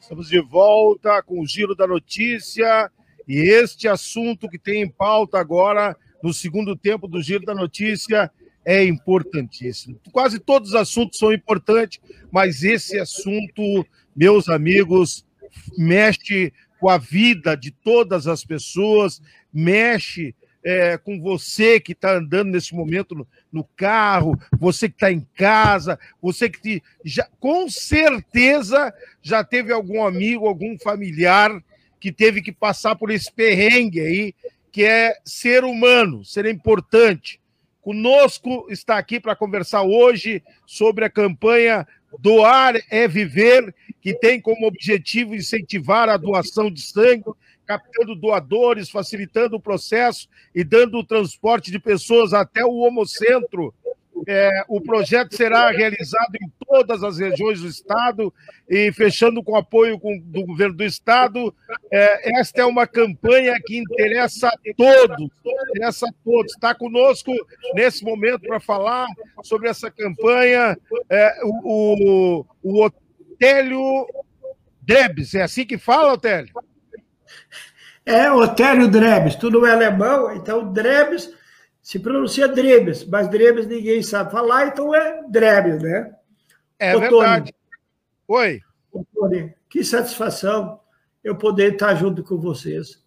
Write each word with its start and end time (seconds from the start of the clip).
Estamos 0.00 0.28
de 0.28 0.40
volta 0.40 1.22
com 1.22 1.40
o 1.40 1.46
Giro 1.46 1.74
da 1.74 1.86
Notícia 1.86 2.90
e 3.26 3.38
este 3.38 3.88
assunto 3.88 4.48
que 4.48 4.58
tem 4.58 4.82
em 4.82 4.88
pauta 4.88 5.38
agora, 5.38 5.96
no 6.22 6.32
segundo 6.32 6.76
tempo 6.76 7.08
do 7.08 7.22
Giro 7.22 7.44
da 7.44 7.54
Notícia, 7.54 8.30
é 8.64 8.84
importantíssimo. 8.84 10.00
Quase 10.12 10.38
todos 10.38 10.70
os 10.70 10.74
assuntos 10.74 11.18
são 11.18 11.32
importantes, 11.32 12.00
mas 12.30 12.62
esse 12.62 12.98
assunto, 12.98 13.86
meus 14.14 14.48
amigos, 14.48 15.26
mexe 15.76 16.52
com 16.80 16.88
a 16.88 16.98
vida 16.98 17.56
de 17.56 17.70
todas 17.70 18.26
as 18.26 18.44
pessoas, 18.44 19.20
mexe 19.52 20.34
é, 20.64 20.96
com 20.96 21.20
você 21.20 21.78
que 21.78 21.92
está 21.92 22.16
andando 22.16 22.50
nesse 22.50 22.74
momento 22.74 23.14
no, 23.14 23.28
no 23.52 23.64
carro, 23.76 24.38
você 24.58 24.88
que 24.88 24.94
está 24.94 25.12
em 25.12 25.26
casa, 25.34 25.98
você 26.22 26.48
que 26.48 26.60
te, 26.60 26.82
já, 27.04 27.28
com 27.38 27.68
certeza 27.68 28.92
já 29.20 29.44
teve 29.44 29.72
algum 29.72 30.04
amigo, 30.04 30.46
algum 30.46 30.78
familiar 30.78 31.62
que 32.00 32.10
teve 32.10 32.40
que 32.40 32.52
passar 32.52 32.96
por 32.96 33.10
esse 33.10 33.30
perrengue 33.30 34.00
aí, 34.00 34.34
que 34.72 34.82
é 34.84 35.16
ser 35.24 35.64
humano, 35.64 36.24
ser 36.24 36.46
importante. 36.46 37.40
Conosco 37.82 38.66
está 38.70 38.96
aqui 38.96 39.20
para 39.20 39.36
conversar 39.36 39.82
hoje 39.82 40.42
sobre 40.66 41.04
a 41.04 41.10
campanha 41.10 41.86
Doar 42.18 42.80
é 42.90 43.06
Viver, 43.08 43.74
que 44.00 44.14
tem 44.14 44.40
como 44.40 44.66
objetivo 44.66 45.34
incentivar 45.34 46.08
a 46.08 46.16
doação 46.16 46.70
de 46.70 46.80
sangue 46.80 47.24
captando 47.66 48.14
doadores, 48.14 48.90
facilitando 48.90 49.56
o 49.56 49.60
processo 49.60 50.28
e 50.54 50.62
dando 50.62 50.98
o 50.98 51.04
transporte 51.04 51.70
de 51.70 51.78
pessoas 51.78 52.32
até 52.32 52.64
o 52.64 52.76
Homocentro. 52.76 53.74
É, 54.26 54.64
o 54.68 54.80
projeto 54.80 55.36
será 55.36 55.70
realizado 55.70 56.36
em 56.40 56.50
todas 56.66 57.02
as 57.02 57.18
regiões 57.18 57.60
do 57.60 57.66
Estado 57.66 58.32
e 58.68 58.90
fechando 58.92 59.42
com 59.42 59.56
apoio 59.56 59.98
com, 59.98 60.18
do 60.18 60.46
governo 60.46 60.76
do 60.76 60.84
Estado. 60.84 61.54
É, 61.90 62.38
esta 62.40 62.62
é 62.62 62.64
uma 62.64 62.86
campanha 62.86 63.60
que 63.64 63.76
interessa 63.76 64.48
a 64.48 64.58
todos, 64.76 65.30
interessa 65.70 66.06
a 66.06 66.12
todos. 66.24 66.52
Está 66.52 66.74
conosco 66.74 67.32
nesse 67.74 68.04
momento 68.04 68.42
para 68.42 68.60
falar 68.60 69.06
sobre 69.42 69.68
essa 69.68 69.90
campanha 69.90 70.78
é, 71.10 71.40
o, 71.42 72.40
o, 72.42 72.46
o 72.62 72.84
Otélio 72.84 74.06
Debs. 74.80 75.34
É 75.34 75.42
assim 75.42 75.66
que 75.66 75.76
fala, 75.76 76.14
Otélio? 76.14 76.52
É 78.06 78.30
Otélio 78.30 78.88
Drebes, 78.88 79.34
tudo 79.36 79.64
é 79.64 79.72
alemão, 79.72 80.34
então 80.34 80.72
Drebes 80.72 81.32
se 81.80 81.98
pronuncia 81.98 82.48
Drebes, 82.48 83.04
mas 83.04 83.28
Drebes 83.28 83.66
ninguém 83.66 84.02
sabe 84.02 84.30
falar, 84.30 84.68
então 84.68 84.94
é 84.94 85.22
Drebes, 85.28 85.82
né? 85.82 86.14
É 86.78 86.96
Ô, 86.96 87.00
verdade. 87.00 87.54
Oi. 88.28 88.60
Ô, 88.92 89.04
Tony, 89.14 89.54
que 89.68 89.82
satisfação 89.84 90.80
eu 91.22 91.36
poder 91.36 91.72
estar 91.72 91.94
junto 91.94 92.22
com 92.22 92.38
vocês. 92.38 93.02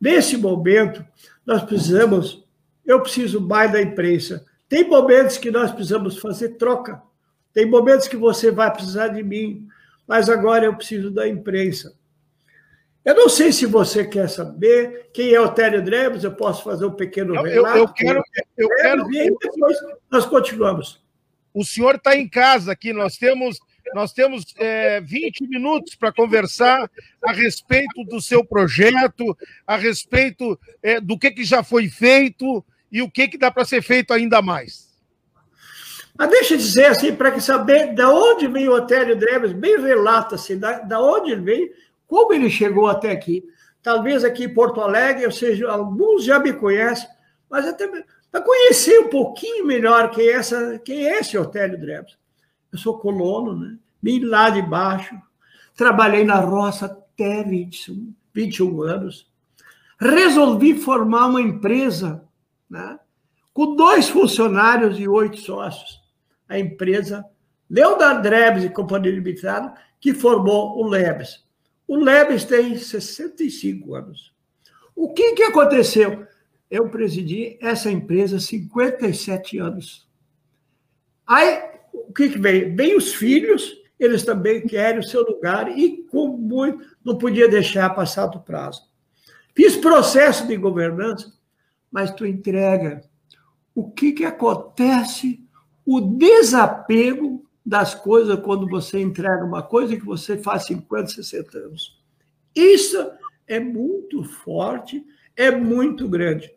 Nesse 0.00 0.36
momento, 0.36 1.04
nós 1.44 1.62
precisamos, 1.62 2.46
eu 2.84 3.00
preciso 3.00 3.40
mais 3.40 3.72
da 3.72 3.80
imprensa. 3.80 4.44
Tem 4.68 4.88
momentos 4.88 5.38
que 5.38 5.50
nós 5.50 5.70
precisamos 5.70 6.18
fazer 6.18 6.56
troca, 6.56 7.02
tem 7.52 7.64
momentos 7.64 8.08
que 8.08 8.16
você 8.16 8.50
vai 8.50 8.70
precisar 8.72 9.08
de 9.08 9.22
mim, 9.22 9.66
mas 10.06 10.28
agora 10.28 10.66
eu 10.66 10.74
preciso 10.74 11.10
da 11.10 11.26
imprensa. 11.26 11.94
Eu 13.04 13.14
não 13.14 13.28
sei 13.28 13.52
se 13.52 13.66
você 13.66 14.04
quer 14.04 14.28
saber 14.30 15.10
quem 15.12 15.34
é 15.34 15.40
o 15.40 15.52
Télio 15.52 15.84
Drebs, 15.84 16.24
eu 16.24 16.32
posso 16.32 16.64
fazer 16.64 16.86
um 16.86 16.92
pequeno 16.92 17.34
relato. 17.34 17.76
Eu, 17.76 17.82
eu 17.82 17.88
quero. 17.88 18.22
Eu 18.56 18.68
quero... 18.68 19.14
E 19.14 19.30
depois 19.38 19.76
nós 20.10 20.24
continuamos. 20.24 21.04
O 21.52 21.64
senhor 21.64 21.96
está 21.96 22.16
em 22.16 22.28
casa 22.28 22.72
aqui, 22.72 22.92
nós 22.92 23.16
temos. 23.16 23.58
Nós 23.94 24.14
temos 24.14 24.46
é, 24.56 24.98
20 25.02 25.46
minutos 25.46 25.94
para 25.94 26.10
conversar 26.10 26.90
a 27.22 27.32
respeito 27.32 28.02
do 28.04 28.18
seu 28.18 28.42
projeto, 28.42 29.36
a 29.66 29.76
respeito 29.76 30.58
é, 30.82 30.98
do 30.98 31.18
que, 31.18 31.30
que 31.30 31.44
já 31.44 31.62
foi 31.62 31.88
feito 31.88 32.64
e 32.90 33.02
o 33.02 33.10
que, 33.10 33.28
que 33.28 33.36
dá 33.36 33.50
para 33.50 33.66
ser 33.66 33.82
feito 33.82 34.14
ainda 34.14 34.40
mais. 34.40 34.88
Mas 36.16 36.30
deixa 36.30 36.54
eu 36.54 36.58
dizer 36.58 36.86
assim, 36.86 37.14
para 37.14 37.38
saber 37.40 37.92
de 37.92 38.04
onde 38.04 38.48
veio 38.48 38.72
o 38.72 38.76
Otélio 38.76 39.16
Drebes, 39.16 39.52
bem 39.52 39.78
relata 39.78 40.36
assim, 40.36 40.56
da, 40.56 40.78
da 40.78 41.00
onde 41.00 41.32
ele 41.32 41.42
veio, 41.42 41.70
como 42.06 42.32
ele 42.32 42.50
chegou 42.50 42.86
até 42.86 43.10
aqui. 43.10 43.44
Talvez 43.82 44.24
aqui 44.24 44.44
em 44.44 44.54
Porto 44.54 44.80
Alegre, 44.80 45.26
ou 45.26 45.32
seja, 45.32 45.70
alguns 45.70 46.24
já 46.24 46.38
me 46.38 46.52
conhecem, 46.52 47.08
mas 47.50 47.66
até 47.66 47.86
para 48.30 48.40
conhecer 48.40 48.98
um 48.98 49.08
pouquinho 49.08 49.66
melhor 49.66 50.10
quem 50.10 50.28
é, 50.28 50.32
essa, 50.32 50.78
quem 50.78 51.06
é 51.06 51.20
esse 51.20 51.36
Otélio 51.36 51.78
Drebs. 51.78 52.16
Eu 52.72 52.78
sou 52.78 52.98
colono, 52.98 53.54
né? 53.54 53.76
Vim 54.02 54.24
lá 54.24 54.50
de 54.50 54.60
baixo, 54.60 55.14
trabalhei 55.76 56.24
na 56.24 56.40
roça 56.40 56.86
até 56.86 57.44
21, 57.44 58.12
21 58.32 58.82
anos. 58.82 59.30
Resolvi 60.00 60.74
formar 60.74 61.26
uma 61.26 61.40
empresa, 61.40 62.24
né? 62.68 62.98
com 63.52 63.76
dois 63.76 64.08
funcionários 64.08 64.98
e 64.98 65.06
oito 65.06 65.38
sócios. 65.38 66.02
A 66.48 66.58
empresa 66.58 67.24
Leonard 67.70 68.22
Drebs 68.22 68.64
e 68.64 68.68
Companhia 68.68 69.12
Limitada, 69.12 69.72
que 70.00 70.12
formou 70.12 70.76
o 70.78 70.86
Lebes. 70.86 71.43
O 71.86 71.96
Lebes 71.96 72.44
tem 72.44 72.76
65 72.76 73.94
anos. 73.94 74.34
O 74.94 75.12
que, 75.12 75.34
que 75.34 75.42
aconteceu? 75.42 76.26
Eu 76.70 76.88
presidi 76.88 77.58
essa 77.60 77.90
empresa 77.90 78.36
há 78.36 78.40
57 78.40 79.58
anos. 79.58 80.08
Aí, 81.26 81.62
o 81.92 82.12
que, 82.12 82.30
que 82.30 82.38
veio? 82.38 82.74
Vem 82.74 82.96
os 82.96 83.14
filhos, 83.14 83.76
eles 83.98 84.24
também 84.24 84.66
querem 84.66 85.00
o 85.00 85.04
seu 85.04 85.22
lugar 85.22 85.76
e, 85.76 86.04
como 86.10 86.38
muito, 86.38 86.86
não 87.04 87.18
podia 87.18 87.48
deixar 87.48 87.90
passar 87.90 88.26
do 88.26 88.40
prazo. 88.40 88.82
Fiz 89.54 89.76
processo 89.76 90.46
de 90.46 90.56
governança, 90.56 91.32
mas 91.90 92.10
tu 92.10 92.26
entrega. 92.26 93.02
O 93.74 93.90
que, 93.90 94.12
que 94.12 94.24
acontece? 94.24 95.44
O 95.86 96.00
desapego 96.00 97.44
das 97.64 97.94
coisas 97.94 98.38
quando 98.40 98.68
você 98.68 99.00
entrega 99.00 99.44
uma 99.44 99.62
coisa 99.62 99.96
que 99.96 100.04
você 100.04 100.36
faz 100.36 100.66
50, 100.66 101.08
60 101.08 101.58
anos. 101.58 101.98
Isso 102.54 103.10
é 103.46 103.58
muito 103.58 104.22
forte, 104.22 105.04
é 105.36 105.50
muito 105.50 106.08
grande. 106.08 106.52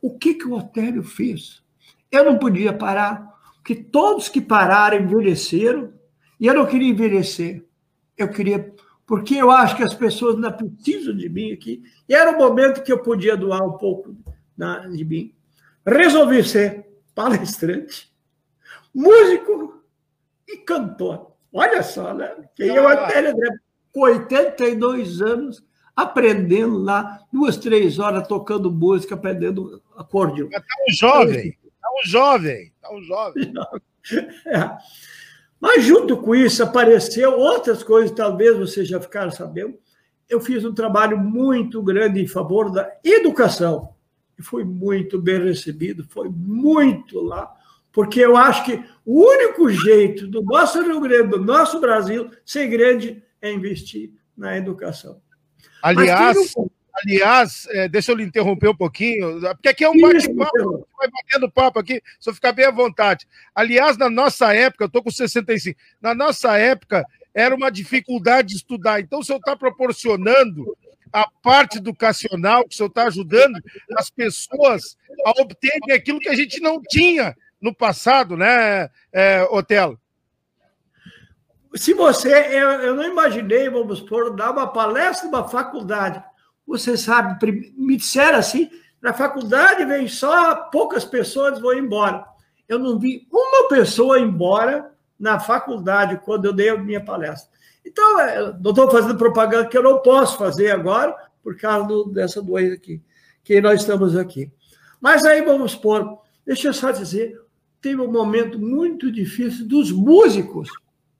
O 0.00 0.16
que, 0.16 0.34
que 0.34 0.46
o 0.46 0.54
Otério 0.54 1.02
fez? 1.02 1.62
Eu 2.10 2.24
não 2.24 2.38
podia 2.38 2.72
parar, 2.72 3.26
porque 3.56 3.74
todos 3.74 4.28
que 4.28 4.40
pararam 4.40 4.98
envelheceram, 4.98 5.92
e 6.38 6.46
eu 6.46 6.54
não 6.54 6.66
queria 6.66 6.90
envelhecer. 6.90 7.64
Eu 8.16 8.28
queria, 8.28 8.74
porque 9.06 9.34
eu 9.34 9.50
acho 9.50 9.76
que 9.76 9.82
as 9.82 9.94
pessoas 9.94 10.36
ainda 10.36 10.52
precisam 10.52 11.16
de 11.16 11.28
mim 11.28 11.52
aqui, 11.52 11.82
e 12.08 12.14
era 12.14 12.32
o 12.32 12.38
momento 12.38 12.82
que 12.82 12.92
eu 12.92 13.02
podia 13.02 13.36
doar 13.36 13.62
um 13.62 13.78
pouco 13.78 14.16
de 14.92 15.04
mim. 15.04 15.34
Resolvi 15.86 16.44
ser 16.44 16.86
palestrante, 17.14 18.12
músico, 18.94 19.81
e 20.48 20.58
cantor. 20.58 21.32
Olha 21.52 21.82
só, 21.82 22.14
né? 22.14 22.34
Quem 22.54 22.68
é 22.68 22.80
o 22.80 22.88
Antélio 22.88 23.32
André, 23.32 23.50
com 23.92 24.00
82 24.00 25.20
anos, 25.20 25.62
aprendendo 25.94 26.78
lá, 26.78 27.20
duas, 27.32 27.56
três 27.56 27.98
horas 27.98 28.26
tocando 28.26 28.70
música, 28.70 29.14
aprendendo 29.14 29.82
acordeon. 29.96 30.46
Está 30.46 30.62
um 30.88 30.92
jovem, 30.92 31.58
está 31.62 31.88
um 31.90 32.06
jovem, 32.08 32.72
está 32.74 32.94
um 32.94 33.02
jovem. 33.02 33.52
É. 34.46 34.76
Mas 35.60 35.84
junto 35.84 36.16
com 36.16 36.34
isso 36.34 36.60
apareceu 36.60 37.38
outras 37.38 37.84
coisas, 37.84 38.10
talvez 38.10 38.58
vocês 38.58 38.88
já 38.88 39.00
ficaram 39.00 39.30
sabendo. 39.30 39.78
Eu 40.28 40.40
fiz 40.40 40.64
um 40.64 40.74
trabalho 40.74 41.16
muito 41.16 41.80
grande 41.80 42.20
em 42.20 42.26
favor 42.26 42.68
da 42.68 42.90
educação. 43.04 43.94
E 44.36 44.42
fui 44.42 44.64
muito 44.64 45.20
bem 45.20 45.40
recebido, 45.40 46.04
foi 46.08 46.28
muito 46.28 47.20
lá 47.20 47.54
porque 47.92 48.20
eu 48.20 48.36
acho 48.36 48.64
que 48.64 48.82
o 49.04 49.26
único 49.26 49.68
jeito 49.68 50.26
do 50.26 50.42
nosso 50.42 50.82
Rio 50.82 51.00
Grande, 51.00 51.28
do 51.28 51.38
nosso 51.38 51.80
Brasil, 51.80 52.30
ser 52.44 52.66
grande 52.68 53.22
é 53.40 53.52
investir 53.52 54.12
na 54.36 54.56
educação. 54.56 55.20
Aliás, 55.82 56.36
não... 56.56 56.70
aliás 57.04 57.66
é, 57.70 57.88
deixa 57.88 58.12
eu 58.12 58.16
lhe 58.16 58.24
interromper 58.24 58.68
um 58.68 58.76
pouquinho, 58.76 59.40
porque 59.40 59.68
aqui 59.68 59.84
é 59.84 59.90
um 59.90 60.00
bate-papo, 60.00 60.88
vai 60.96 61.08
batendo 61.10 61.50
papo 61.50 61.78
aqui, 61.78 62.00
só 62.18 62.32
ficar 62.32 62.52
bem 62.52 62.64
à 62.64 62.70
vontade. 62.70 63.26
Aliás, 63.54 63.98
na 63.98 64.08
nossa 64.08 64.54
época, 64.54 64.84
eu 64.84 64.86
estou 64.86 65.02
com 65.02 65.10
65, 65.10 65.78
na 66.00 66.14
nossa 66.14 66.56
época 66.56 67.04
era 67.34 67.54
uma 67.54 67.70
dificuldade 67.70 68.48
de 68.48 68.56
estudar, 68.56 69.00
então 69.00 69.20
o 69.20 69.24
senhor 69.24 69.38
está 69.38 69.56
proporcionando 69.56 70.76
a 71.12 71.28
parte 71.42 71.76
educacional, 71.76 72.66
que 72.66 72.74
o 72.74 72.76
senhor 72.76 72.88
está 72.88 73.04
ajudando 73.04 73.58
as 73.98 74.08
pessoas 74.08 74.96
a 75.26 75.42
obterem 75.42 75.92
aquilo 75.92 76.18
que 76.18 76.28
a 76.28 76.34
gente 76.34 76.58
não 76.60 76.80
tinha 76.80 77.36
no 77.62 77.74
passado, 77.74 78.36
né, 78.36 78.90
é, 79.12 79.44
Otelo? 79.50 79.98
Se 81.74 81.94
você, 81.94 82.28
eu, 82.28 82.68
eu 82.80 82.94
não 82.94 83.04
imaginei, 83.04 83.70
vamos 83.70 84.00
supor, 84.00 84.34
dar 84.36 84.50
uma 84.50 84.66
palestra 84.66 85.26
numa 85.26 85.48
faculdade. 85.48 86.22
Você 86.66 86.96
sabe, 86.98 87.72
me 87.76 87.96
disseram 87.96 88.38
assim, 88.38 88.68
na 89.00 89.14
faculdade 89.14 89.84
vem 89.84 90.06
só 90.06 90.54
poucas 90.54 91.04
pessoas 91.04 91.58
vão 91.58 91.72
embora. 91.72 92.24
eu 92.68 92.78
não 92.78 92.98
vi 92.98 93.26
uma 93.32 93.68
pessoa 93.68 94.20
embora 94.20 94.92
na 95.18 95.40
faculdade 95.40 96.20
quando 96.24 96.44
eu 96.46 96.52
dei 96.52 96.68
a 96.68 96.76
minha 96.76 97.02
palestra. 97.02 97.50
Então, 97.84 98.20
é, 98.20 98.52
não 98.60 98.70
estou 98.70 98.90
fazendo 98.90 99.16
propaganda 99.16 99.68
que 99.68 99.76
eu 99.76 99.82
não 99.82 99.98
posso 99.98 100.36
fazer 100.36 100.70
agora, 100.70 101.16
por 101.42 101.56
causa 101.56 101.86
do, 101.86 102.04
dessa 102.04 102.40
doença 102.40 102.74
aqui, 102.74 103.02
que 103.42 103.60
nós 103.60 103.80
estamos 103.80 104.16
aqui. 104.16 104.50
Mas 105.00 105.24
aí 105.24 105.42
vamos 105.42 105.74
pôr, 105.74 106.18
deixa 106.46 106.68
eu 106.68 106.72
só 106.72 106.90
dizer, 106.90 107.40
teve 107.82 108.00
um 108.00 108.10
momento 108.10 108.58
muito 108.58 109.10
difícil 109.10 109.66
dos 109.66 109.90
músicos. 109.90 110.70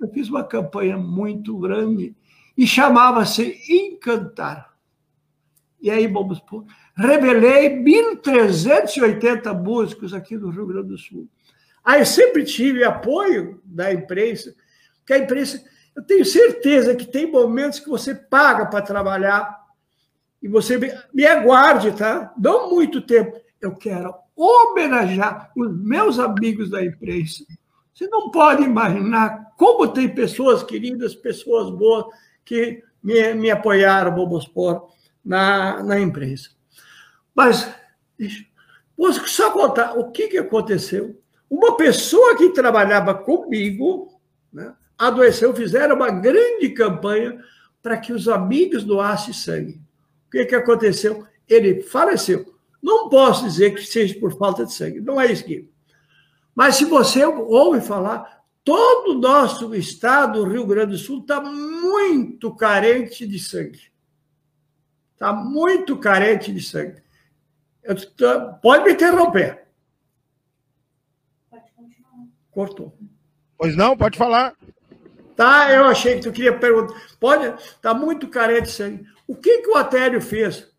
Eu 0.00 0.08
fiz 0.08 0.28
uma 0.28 0.44
campanha 0.44 0.96
muito 0.96 1.58
grande 1.58 2.14
e 2.56 2.66
chamava-se 2.66 3.58
Encantar. 3.68 4.72
E 5.80 5.90
aí 5.90 6.06
vamos 6.06 6.38
pôr, 6.38 6.64
revelei 6.96 7.70
1.380 7.82 9.52
músicos 9.60 10.14
aqui 10.14 10.36
no 10.36 10.50
Rio 10.50 10.66
Grande 10.66 10.88
do 10.88 10.98
Sul. 10.98 11.28
Aí 11.84 12.06
sempre 12.06 12.44
tive 12.44 12.84
apoio 12.84 13.60
da 13.64 13.92
imprensa, 13.92 14.54
porque 14.98 15.14
a 15.14 15.18
imprensa, 15.18 15.60
eu 15.96 16.04
tenho 16.04 16.24
certeza 16.24 16.94
que 16.94 17.04
tem 17.04 17.28
momentos 17.30 17.80
que 17.80 17.88
você 17.88 18.14
paga 18.14 18.66
para 18.66 18.80
trabalhar 18.80 19.60
e 20.40 20.46
você 20.46 20.78
me, 20.78 20.92
me 21.12 21.26
aguarde, 21.26 21.90
tá? 21.90 22.32
Não 22.38 22.70
muito 22.70 23.00
tempo. 23.02 23.36
Eu 23.60 23.74
quero 23.74 24.14
homenagear 24.42 25.52
os 25.56 25.72
meus 25.76 26.18
amigos 26.18 26.70
da 26.70 26.84
imprensa. 26.84 27.44
Você 27.94 28.08
não 28.08 28.30
pode 28.30 28.62
imaginar 28.62 29.52
como 29.56 29.86
tem 29.86 30.12
pessoas 30.12 30.62
queridas, 30.62 31.14
pessoas 31.14 31.70
boas 31.70 32.06
que 32.44 32.82
me, 33.02 33.34
me 33.34 33.50
apoiaram, 33.50 34.14
vamos 34.14 34.48
pôr, 34.48 34.88
na, 35.24 35.82
na 35.82 36.00
imprensa. 36.00 36.50
Mas, 37.34 37.72
vou 38.96 39.12
só 39.12 39.50
contar 39.52 39.96
o 39.98 40.10
que, 40.10 40.28
que 40.28 40.38
aconteceu. 40.38 41.16
Uma 41.48 41.76
pessoa 41.76 42.36
que 42.36 42.50
trabalhava 42.50 43.14
comigo 43.14 44.20
né, 44.52 44.74
adoeceu, 44.98 45.54
fizeram 45.54 45.96
uma 45.96 46.10
grande 46.10 46.70
campanha 46.70 47.38
para 47.82 47.96
que 47.96 48.12
os 48.12 48.26
amigos 48.26 48.84
doassem 48.84 49.34
sangue. 49.34 49.80
O 50.26 50.30
que, 50.30 50.46
que 50.46 50.54
aconteceu? 50.54 51.26
Ele 51.48 51.82
faleceu. 51.82 52.51
Não 52.82 53.08
posso 53.08 53.44
dizer 53.44 53.74
que 53.74 53.86
seja 53.86 54.18
por 54.18 54.36
falta 54.36 54.66
de 54.66 54.72
sangue, 54.72 55.00
não 55.00 55.20
é 55.20 55.30
isso 55.30 55.44
aqui. 55.44 55.70
Mas 56.54 56.76
se 56.76 56.84
você 56.84 57.24
ouve 57.24 57.80
falar, 57.80 58.42
todo 58.64 59.12
o 59.12 59.20
nosso 59.20 59.74
estado, 59.74 60.40
o 60.40 60.48
Rio 60.48 60.66
Grande 60.66 60.92
do 60.92 60.98
Sul, 60.98 61.20
está 61.20 61.40
muito 61.40 62.54
carente 62.54 63.26
de 63.26 63.38
sangue. 63.38 63.92
Está 65.12 65.32
muito 65.32 65.96
carente 65.96 66.52
de 66.52 66.60
sangue. 66.60 67.00
Tô... 68.16 68.54
pode 68.60 68.84
me 68.84 68.92
interromper. 68.92 69.62
Cortou. 72.50 72.96
Pois 73.56 73.76
não, 73.76 73.96
pode 73.96 74.18
falar. 74.18 74.54
Tá, 75.34 75.72
eu 75.72 75.84
achei 75.84 76.16
que 76.16 76.22
tu 76.22 76.32
queria 76.32 76.56
perguntar. 76.56 77.00
Pode, 77.18 77.54
tá 77.80 77.94
muito 77.94 78.28
carente 78.28 78.64
de 78.64 78.72
sangue. 78.72 79.06
O 79.26 79.34
que, 79.34 79.62
que 79.62 79.70
o 79.70 79.76
Atério 79.76 80.20
fez? 80.20 80.71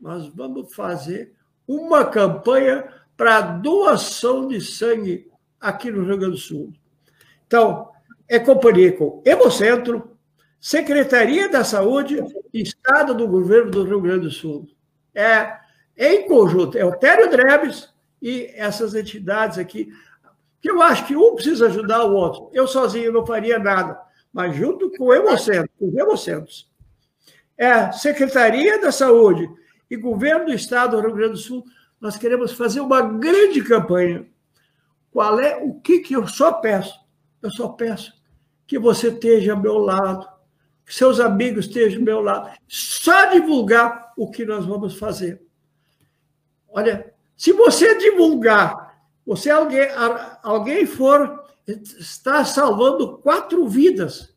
Nós 0.00 0.28
vamos 0.28 0.74
fazer 0.74 1.32
uma 1.66 2.04
campanha 2.04 2.88
para 3.16 3.40
doação 3.40 4.46
de 4.46 4.60
sangue 4.60 5.28
aqui 5.60 5.90
no 5.90 6.04
Rio 6.04 6.18
Grande 6.18 6.32
do 6.32 6.36
Sul. 6.36 6.72
Então, 7.46 7.90
é 8.28 8.38
companhia 8.38 8.92
com 8.92 9.22
Hemocentro, 9.24 10.16
Secretaria 10.60 11.48
da 11.48 11.64
Saúde 11.64 12.22
e 12.52 12.62
Estado 12.62 13.14
do 13.14 13.26
Governo 13.26 13.70
do 13.70 13.84
Rio 13.84 14.00
Grande 14.00 14.26
do 14.26 14.30
Sul. 14.30 14.68
É, 15.14 15.56
em 15.96 16.28
conjunto, 16.28 16.76
é 16.76 16.84
o 16.84 16.96
Tério 16.96 17.30
Drebes 17.30 17.92
e 18.20 18.52
essas 18.54 18.94
entidades 18.94 19.58
aqui 19.58 19.88
que 20.60 20.70
eu 20.70 20.82
acho 20.82 21.06
que 21.06 21.16
um 21.16 21.34
precisa 21.34 21.66
ajudar 21.66 22.04
o 22.04 22.14
outro. 22.14 22.50
Eu 22.52 22.66
sozinho 22.66 23.12
não 23.12 23.24
faria 23.24 23.58
nada, 23.58 24.00
mas 24.32 24.54
junto 24.56 24.90
com 24.90 25.04
o 25.04 25.14
Hemocentro, 25.14 25.70
com 25.78 25.88
os 25.88 25.96
Hemocentros. 25.96 26.70
É, 27.56 27.90
Secretaria 27.92 28.80
da 28.80 28.92
Saúde 28.92 29.48
e 29.90 29.96
Governo 29.96 30.46
do 30.46 30.52
Estado 30.52 30.96
do 30.96 31.02
Rio 31.02 31.14
Grande 31.14 31.32
do 31.32 31.38
Sul, 31.38 31.64
nós 32.00 32.16
queremos 32.16 32.52
fazer 32.52 32.80
uma 32.80 33.02
grande 33.02 33.62
campanha. 33.62 34.26
Qual 35.10 35.40
é 35.40 35.56
o 35.56 35.80
que, 35.80 36.00
que 36.00 36.14
eu 36.14 36.26
só 36.26 36.52
peço? 36.52 36.98
Eu 37.42 37.50
só 37.50 37.68
peço 37.68 38.12
que 38.66 38.78
você 38.78 39.08
esteja 39.08 39.52
ao 39.52 39.60
meu 39.60 39.78
lado, 39.78 40.28
que 40.84 40.94
seus 40.94 41.18
amigos 41.18 41.66
estejam 41.66 42.00
ao 42.00 42.04
meu 42.04 42.20
lado. 42.20 42.50
Só 42.68 43.26
divulgar 43.30 44.12
o 44.16 44.30
que 44.30 44.44
nós 44.44 44.66
vamos 44.66 44.98
fazer. 44.98 45.42
Olha, 46.68 47.12
se 47.36 47.52
você 47.52 47.96
divulgar 47.96 48.88
você 49.28 49.50
alguém, 49.50 49.86
alguém 50.42 50.86
for 50.86 51.44
está 51.66 52.46
salvando 52.46 53.18
quatro 53.18 53.68
vidas. 53.68 54.34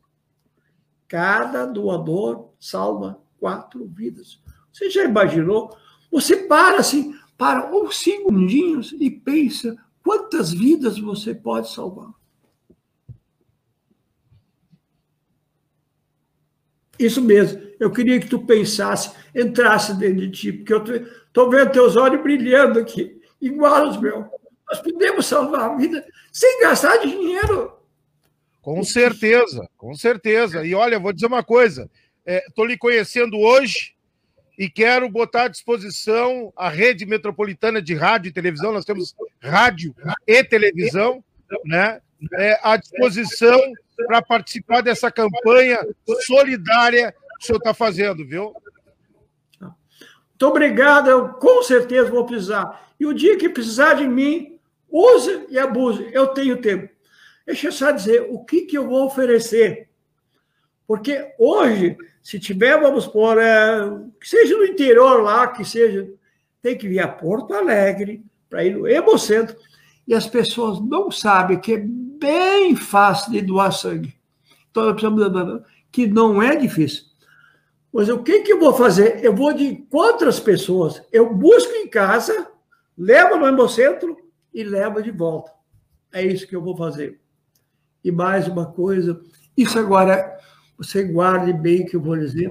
Cada 1.08 1.64
doador 1.64 2.50
salva 2.60 3.18
quatro 3.40 3.86
vidas. 3.86 4.38
Você 4.72 4.90
já 4.90 5.04
imaginou? 5.04 5.76
Você 6.10 6.36
para 6.36 6.78
assim, 6.78 7.14
para 7.36 7.74
uns 7.74 7.98
segundinhos 7.98 8.94
e 8.98 9.10
pensa 9.10 9.76
quantas 10.02 10.52
vidas 10.52 10.98
você 10.98 11.34
pode 11.34 11.72
salvar. 11.72 12.12
Isso 16.98 17.20
mesmo. 17.20 17.60
Eu 17.80 17.90
queria 17.90 18.20
que 18.20 18.28
tu 18.28 18.44
pensasse, 18.46 19.12
entrasse 19.34 19.94
dentro 19.94 20.20
de 20.20 20.30
ti, 20.30 20.52
porque 20.52 20.72
eu 20.72 20.84
estou 21.26 21.50
vendo 21.50 21.72
teus 21.72 21.96
olhos 21.96 22.22
brilhando 22.22 22.78
aqui, 22.78 23.20
igual 23.40 23.88
os 23.88 23.96
meus. 23.96 24.24
Nós 24.68 24.80
podemos 24.80 25.26
salvar 25.26 25.70
a 25.70 25.76
vida 25.76 26.06
sem 26.30 26.60
gastar 26.60 26.98
dinheiro. 26.98 27.76
Com 28.60 28.84
certeza, 28.84 29.68
com 29.76 29.94
certeza. 29.94 30.64
E 30.64 30.74
olha, 30.74 31.00
vou 31.00 31.12
dizer 31.12 31.26
uma 31.26 31.42
coisa: 31.42 31.90
estou 32.24 32.66
é, 32.66 32.68
lhe 32.68 32.78
conhecendo 32.78 33.36
hoje 33.36 33.96
e 34.58 34.68
quero 34.68 35.08
botar 35.08 35.44
à 35.44 35.48
disposição 35.48 36.52
a 36.56 36.68
rede 36.68 37.06
metropolitana 37.06 37.80
de 37.80 37.94
rádio 37.94 38.28
e 38.28 38.32
televisão. 38.32 38.72
Nós 38.72 38.84
temos 38.84 39.14
rádio 39.40 39.94
e 40.26 40.44
televisão, 40.44 41.24
né? 41.64 42.00
É, 42.34 42.60
à 42.62 42.76
disposição 42.76 43.60
para 44.06 44.22
participar 44.22 44.80
dessa 44.80 45.10
campanha 45.10 45.78
solidária 46.24 47.12
que 47.12 47.44
o 47.44 47.46
senhor 47.46 47.58
está 47.58 47.74
fazendo, 47.74 48.24
viu? 48.24 48.54
Muito 49.60 50.46
obrigado, 50.46 51.10
eu 51.10 51.28
com 51.30 51.62
certeza 51.62 52.10
vou 52.10 52.24
precisar. 52.24 52.88
E 52.98 53.06
o 53.06 53.12
dia 53.12 53.36
que 53.36 53.48
precisar 53.48 53.94
de 53.94 54.06
mim, 54.06 54.52
Use 54.92 55.46
e 55.48 55.58
abuse. 55.58 56.06
Eu 56.12 56.28
tenho 56.28 56.60
tempo. 56.60 56.92
Deixa 57.46 57.68
eu 57.68 57.72
só 57.72 57.90
dizer 57.90 58.26
o 58.28 58.44
que, 58.44 58.62
que 58.62 58.76
eu 58.76 58.86
vou 58.86 59.06
oferecer. 59.06 59.88
Porque 60.86 61.32
hoje, 61.38 61.96
se 62.22 62.38
tiver, 62.38 62.80
vamos 62.80 63.06
pôr, 63.06 63.38
é, 63.38 63.88
que 64.20 64.28
seja 64.28 64.56
no 64.56 64.64
interior 64.64 65.22
lá, 65.22 65.48
que 65.48 65.64
seja, 65.64 66.08
tem 66.60 66.76
que 66.76 66.88
vir 66.88 67.00
a 67.00 67.08
Porto 67.08 67.54
Alegre, 67.54 68.24
para 68.48 68.64
ir 68.64 68.76
no 68.76 68.86
Hemocentro, 68.86 69.56
e 70.06 70.14
as 70.14 70.26
pessoas 70.26 70.80
não 70.80 71.10
sabem 71.10 71.58
que 71.58 71.74
é 71.74 71.78
bem 71.78 72.76
fácil 72.76 73.32
de 73.32 73.40
doar 73.40 73.72
sangue. 73.72 74.14
Então, 74.70 74.84
nós 74.84 74.92
precisamos 74.92 75.62
que 75.90 76.06
não 76.06 76.42
é 76.42 76.56
difícil. 76.56 77.04
Mas 77.92 78.08
o 78.08 78.22
que, 78.22 78.40
que 78.40 78.52
eu 78.52 78.58
vou 78.58 78.72
fazer? 78.72 79.24
Eu 79.24 79.34
vou 79.34 79.52
de 79.52 79.76
quantas 79.90 80.40
pessoas? 80.40 81.02
Eu 81.12 81.34
busco 81.34 81.72
em 81.74 81.88
casa, 81.88 82.50
levo 82.96 83.36
no 83.36 83.46
Hemocentro, 83.46 84.16
e 84.52 84.62
leva 84.62 85.02
de 85.02 85.10
volta. 85.10 85.52
É 86.12 86.22
isso 86.22 86.46
que 86.46 86.54
eu 86.54 86.62
vou 86.62 86.76
fazer. 86.76 87.20
E 88.04 88.10
mais 88.10 88.46
uma 88.46 88.66
coisa, 88.66 89.20
isso 89.56 89.78
agora 89.78 90.38
você 90.82 91.04
guarde 91.04 91.52
bem 91.52 91.86
que 91.86 91.94
eu 91.94 92.00
vou 92.00 92.16
dizer, 92.16 92.50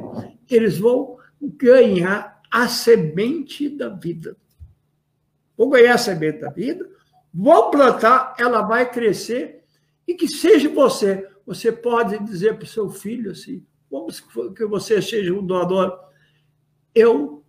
eles 0.50 0.78
vão 0.78 1.18
ganhar 1.42 2.42
a 2.50 2.68
semente 2.68 3.68
da 3.68 3.90
vida. 3.90 4.38
Vão 5.58 5.70
ganhar 5.70 5.96
a 5.96 5.98
semente 5.98 6.40
da 6.40 6.50
vida, 6.50 6.90
vão 7.34 7.70
plantar, 7.70 8.36
ela 8.40 8.62
vai 8.62 8.90
crescer 8.90 9.64
e 10.08 10.14
que 10.14 10.28
seja 10.30 10.70
você. 10.70 11.28
Você 11.46 11.72
pode 11.72 12.24
dizer 12.24 12.56
para 12.56 12.64
o 12.64 12.68
seu 12.68 12.90
filho 12.90 13.32
assim, 13.32 13.66
vamos 13.90 14.24
que 14.56 14.66
você 14.66 15.02
seja 15.02 15.34
um 15.34 15.46
doador. 15.46 16.00
Eu 16.96 17.44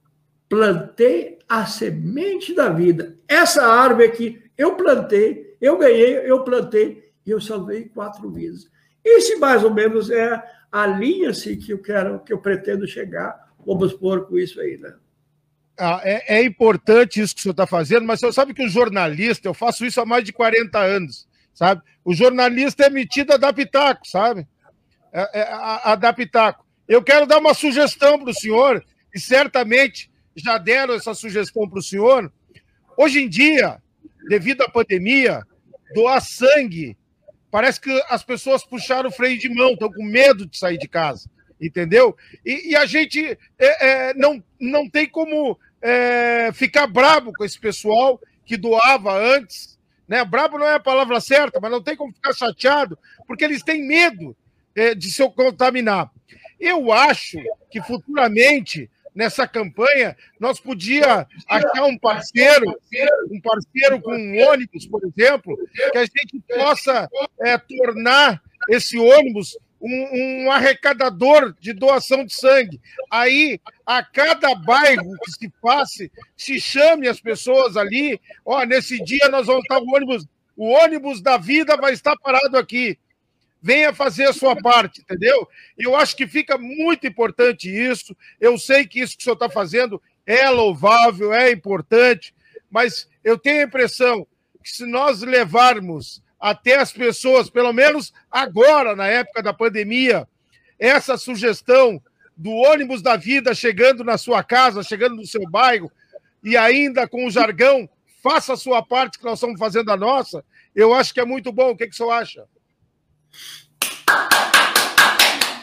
plantei 0.49 1.39
a 1.49 1.65
semente 1.65 2.55
da 2.55 2.69
vida. 2.69 3.17
Essa 3.29 3.67
árvore 3.67 4.07
aqui 4.07 4.43
eu 4.59 4.77
plantei, 4.77 5.57
eu 5.61 5.79
ganhei, 5.79 6.17
eu 6.19 6.43
plantei 6.43 7.13
e 7.25 7.31
eu 7.31 7.41
salvei 7.41 7.85
quatro 7.85 8.31
vidas. 8.31 8.69
Esse 9.05 9.37
mais 9.37 9.65
ou 9.65 9.73
menos 9.73 10.11
é 10.11 10.43
a 10.71 10.87
linha 10.87 11.31
assim, 11.31 11.57
que 11.57 11.73
eu 11.73 11.79
quero, 11.79 12.21
que 12.21 12.33
eu 12.33 12.39
pretendo 12.39 12.87
chegar. 12.87 13.53
Vamos 13.67 13.93
pôr 13.93 14.27
com 14.27 14.39
isso 14.39 14.61
aí, 14.61 14.79
né? 14.79 14.95
Ah, 15.79 16.01
é, 16.05 16.39
é, 16.39 16.45
importante 16.45 17.21
isso 17.21 17.35
que 17.35 17.41
o 17.41 17.43
senhor 17.43 17.53
está 17.53 17.67
fazendo, 17.67 18.07
mas 18.07 18.21
você 18.21 18.33
sabe 18.33 18.53
que 18.55 18.65
o 18.65 18.69
jornalista, 18.69 19.49
eu 19.49 19.55
faço 19.55 19.85
isso 19.85 20.01
há 20.01 20.07
mais 20.07 20.23
de 20.23 20.33
40 20.33 20.79
anos, 20.79 21.27
sabe? 21.55 21.83
O 22.05 22.15
jornalista 22.15 22.85
é 22.85 22.91
metido 22.91 23.33
a 23.33 23.37
dar 23.37 23.53
pitaco, 23.53 24.07
sabe? 24.07 24.47
É, 25.13 25.41
é, 25.41 25.43
a, 25.43 25.93
a 25.93 25.95
dar 25.95 26.13
pitaco. 26.13 26.65
Eu 26.87 27.03
quero 27.03 27.27
dar 27.27 27.39
uma 27.39 27.55
sugestão 27.55 28.19
para 28.19 28.31
o 28.31 28.35
senhor, 28.35 28.85
e 29.15 29.19
certamente 29.19 30.11
já 30.37 30.59
deram 30.59 30.95
essa 30.95 31.15
sugestão 31.15 31.69
para 31.69 31.79
o 31.79 31.83
senhor. 31.83 32.33
Hoje 32.97 33.21
em 33.21 33.29
dia, 33.29 33.81
devido 34.29 34.63
à 34.63 34.69
pandemia, 34.69 35.43
doar 35.95 36.21
sangue. 36.21 36.97
Parece 37.53 37.79
que 37.79 37.91
as 38.09 38.25
pessoas 38.25 38.65
puxaram 38.65 39.11
o 39.11 39.13
freio 39.13 39.39
de 39.39 39.47
mão, 39.51 39.73
estão 39.73 39.93
com 39.93 40.03
medo 40.03 40.47
de 40.47 40.57
sair 40.57 40.79
de 40.79 40.89
casa, 40.89 41.31
entendeu? 41.61 42.17
E, 42.43 42.71
e 42.71 42.75
a 42.75 42.87
gente 42.87 43.39
é, 43.59 44.09
é, 44.09 44.15
não, 44.15 44.43
não 44.59 44.89
tem 44.89 45.07
como 45.07 45.59
é, 45.83 46.51
ficar 46.55 46.87
bravo 46.87 47.31
com 47.35 47.45
esse 47.45 47.61
pessoal 47.61 48.19
que 48.47 48.57
doava 48.57 49.13
antes. 49.13 49.79
Né? 50.09 50.25
Brabo 50.25 50.57
não 50.57 50.67
é 50.67 50.77
a 50.77 50.81
palavra 50.81 51.21
certa, 51.21 51.61
mas 51.61 51.71
não 51.71 51.83
tem 51.83 51.95
como 51.95 52.15
ficar 52.15 52.33
chateado, 52.33 52.99
porque 53.27 53.45
eles 53.45 53.63
têm 53.63 53.87
medo 53.87 54.35
é, 54.75 54.95
de 54.95 55.11
se 55.11 55.29
contaminar. 55.33 56.11
Eu 56.59 56.91
acho 56.91 57.37
que 57.71 57.83
futuramente 57.83 58.91
nessa 59.15 59.47
campanha, 59.47 60.17
nós 60.39 60.61
podia 60.61 61.27
achar 61.49 61.85
um 61.85 61.99
parceiro, 61.99 62.67
um 63.31 63.41
parceiro 63.41 64.01
com 64.01 64.15
um 64.15 64.49
ônibus, 64.49 64.87
por 64.87 65.03
exemplo, 65.05 65.57
que 65.93 65.99
a 65.99 66.05
gente 66.05 66.41
possa 66.49 67.09
é, 67.41 67.59
tornar 67.59 68.43
esse 68.69 68.99
ônibus 68.99 69.57
um, 69.81 70.45
um, 70.45 70.51
arrecadador 70.53 71.55
de 71.59 71.73
doação 71.73 72.25
de 72.25 72.33
sangue. 72.33 72.81
Aí, 73.11 73.61
a 73.85 74.03
cada 74.03 74.55
bairro 74.55 75.13
que 75.25 75.33
se 75.33 75.49
passe, 75.61 76.11
se 76.37 76.61
chame 76.61 77.09
as 77.09 77.21
pessoas 77.21 77.77
ali. 77.77 78.21
Ó, 78.45 78.65
nesse 78.65 79.03
dia 79.03 79.29
nós 79.29 79.49
vamos 79.49 79.63
estar 79.63 79.79
o 79.79 79.91
ônibus, 79.91 80.25
o 80.57 80.69
ônibus 80.69 81.21
da 81.21 81.37
vida 81.37 81.77
vai 81.77 81.93
estar 81.93 82.17
parado 82.17 82.57
aqui 82.57 82.97
venha 83.63 83.95
fazer 83.95 84.25
a 84.25 84.33
sua 84.33 84.57
parte, 84.57 85.01
entendeu? 85.01 85.49
Eu 85.79 85.95
acho 85.95 86.17
que 86.17 86.27
fica 86.27 86.59
muito 86.59 87.07
importante 87.07 87.71
isso. 87.71 88.17
Eu 88.41 88.59
sei 88.59 88.85
que 88.85 89.01
isso 89.01 89.17
que 89.17 89.23
o 89.23 89.25
senhor 89.25 89.35
está 89.35 89.49
fazendo 89.49 90.03
é 90.27 90.51
louvável, 90.51 91.33
é 91.33 91.51
importante, 91.53 92.35
mas 92.71 93.09
eu 93.23 93.39
tenho 93.39 93.61
a 93.61 93.67
impressão 93.67 94.27
que 94.63 94.71
se 94.71 94.85
nós 94.85 95.23
levarmos 95.23 96.23
até 96.41 96.79
as 96.79 96.93
pessoas, 96.93 97.49
pelo 97.49 97.73
menos 97.73 98.13
agora, 98.31 98.97
na 98.97 99.07
época 99.07 99.43
da 99.43 99.53
pandemia, 99.53 100.27
essa 100.79 101.17
sugestão 101.17 102.03
do 102.37 102.51
ônibus 102.51 103.01
da 103.01 103.17
vida 103.17 103.55
chegando 103.55 104.03
na 104.03 104.19
sua 104.19 104.43
casa, 104.43 104.83
chegando 104.83 105.17
no 105.17 105.27
seu 105.27 105.49
bairro, 105.49 105.91
e 106.43 106.57
ainda 106.57 107.07
com 107.07 107.27
o 107.27 107.31
jargão, 107.31 107.89
faça 108.23 108.55
a 108.55 108.57
sua 108.57 108.83
parte, 108.83 109.19
que 109.19 109.25
nós 109.25 109.35
estamos 109.35 109.59
fazendo 109.59 109.91
a 109.93 109.97
nossa, 109.97 110.45
eu 110.75 110.93
acho 110.93 111.15
que 111.15 111.21
é 111.21 111.25
muito 111.25 111.53
bom. 111.53 111.71
O 111.71 111.77
que, 111.77 111.87
que 111.87 111.93
o 111.93 111.97
senhor 111.97 112.11
acha? 112.11 112.45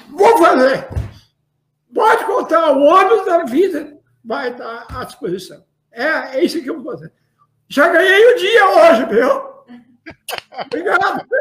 Vou 0.09 0.37
fazer. 0.37 0.87
Pode 1.93 2.25
contar, 2.25 2.71
o 2.71 2.83
ônibus 2.83 3.25
da 3.25 3.43
vida 3.43 3.97
vai 4.23 4.51
estar 4.51 4.87
à 4.89 5.03
disposição. 5.03 5.63
É, 5.91 6.37
é 6.37 6.43
isso 6.43 6.61
que 6.61 6.69
eu 6.69 6.81
vou 6.81 6.91
fazer. 6.93 7.11
Já 7.67 7.87
ganhei 7.89 8.33
o 8.33 8.37
dia 8.37 8.69
hoje, 8.69 9.05
viu? 9.05 9.49
Obrigado. 10.65 11.25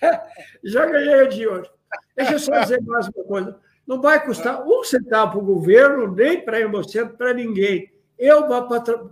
Já, 0.00 0.26
já 0.64 0.86
ganhei 0.86 1.22
o 1.22 1.28
dia 1.28 1.50
hoje. 1.50 1.70
Deixa 2.16 2.32
eu 2.32 2.38
só 2.38 2.60
dizer 2.60 2.80
mais 2.82 3.08
uma 3.08 3.24
coisa. 3.24 3.60
Não 3.86 4.00
vai 4.00 4.24
custar 4.24 4.62
um 4.66 4.82
centavo 4.82 5.32
para 5.32 5.40
o 5.40 5.44
governo, 5.44 6.14
nem 6.14 6.42
para 6.42 6.60
Hemocentro, 6.60 7.16
para 7.16 7.34
ninguém. 7.34 7.92
Eu 8.18 8.46
vou 8.46 8.68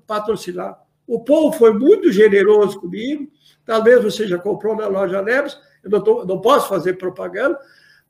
patrocinar. 0.07 0.81
O 1.07 1.23
povo 1.25 1.57
foi 1.59 1.75
muito 1.75 2.13
generoso 2.13 2.81
comigo. 2.81 3.31
Talvez 3.67 4.03
você 4.03 4.27
já 4.27 4.39
comprou 4.39 4.77
na 4.77 4.87
loja 4.87 5.21
Neves 5.21 5.59
eu 5.83 5.91
não, 5.91 6.03
tô, 6.03 6.25
não 6.25 6.41
posso 6.41 6.69
fazer 6.69 6.95
propaganda, 6.95 7.59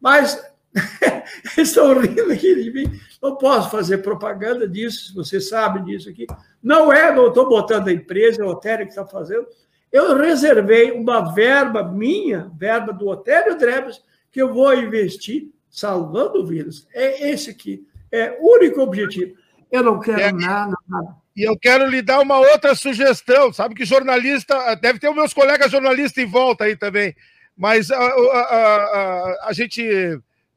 mas 0.01 0.43
estão 1.57 1.99
rindo 1.99 2.33
aqui 2.33 2.55
de 2.55 2.71
mim. 2.71 3.01
Não 3.23 3.37
posso 3.37 3.71
fazer 3.71 3.99
propaganda 3.99 4.69
disso, 4.69 5.15
você 5.15 5.41
sabe 5.41 5.83
disso 5.85 6.09
aqui. 6.09 6.27
Não 6.63 6.93
é, 6.93 7.15
não 7.15 7.29
estou 7.29 7.49
botando 7.49 7.89
a 7.89 7.93
empresa, 7.93 8.43
é 8.43 8.45
o 8.45 8.51
Otério 8.51 8.87
que 8.87 8.93
está 8.93 9.07
fazendo. 9.07 9.47
Eu 9.93 10.17
reservei 10.17 10.93
uma 10.93 11.35
verba 11.35 11.83
minha, 11.83 12.51
verba 12.57 12.93
do 12.93 13.09
Otério 13.09 13.59
Drebes, 13.59 14.01
que 14.31 14.41
eu 14.41 14.53
vou 14.53 14.73
investir 14.75 15.51
salvando 15.69 16.47
vidas. 16.47 16.87
É 16.95 17.31
esse 17.31 17.51
aqui, 17.51 17.87
é 18.11 18.37
o 18.41 18.57
único 18.57 18.81
objetivo. 18.81 19.37
Eu 19.71 19.83
não 19.83 20.01
quero 20.01 20.21
é. 20.21 20.33
nada, 20.33 20.75
nada. 20.89 21.21
E 21.37 21.43
eu 21.43 21.57
quero 21.57 21.87
lhe 21.87 22.03
dar 22.03 22.21
uma 22.21 22.39
outra 22.39 22.75
sugestão. 22.75 23.53
Sabe 23.53 23.75
que 23.75 23.85
jornalista, 23.85 24.75
deve 24.75 24.99
ter 24.99 25.09
os 25.09 25.15
meus 25.15 25.33
colegas 25.33 25.71
jornalistas 25.71 26.23
em 26.23 26.27
volta 26.27 26.65
aí 26.65 26.77
também. 26.77 27.15
Mas 27.61 27.91
a, 27.91 27.99
a, 27.99 28.41
a, 28.41 29.49
a 29.49 29.53
gente, 29.53 29.87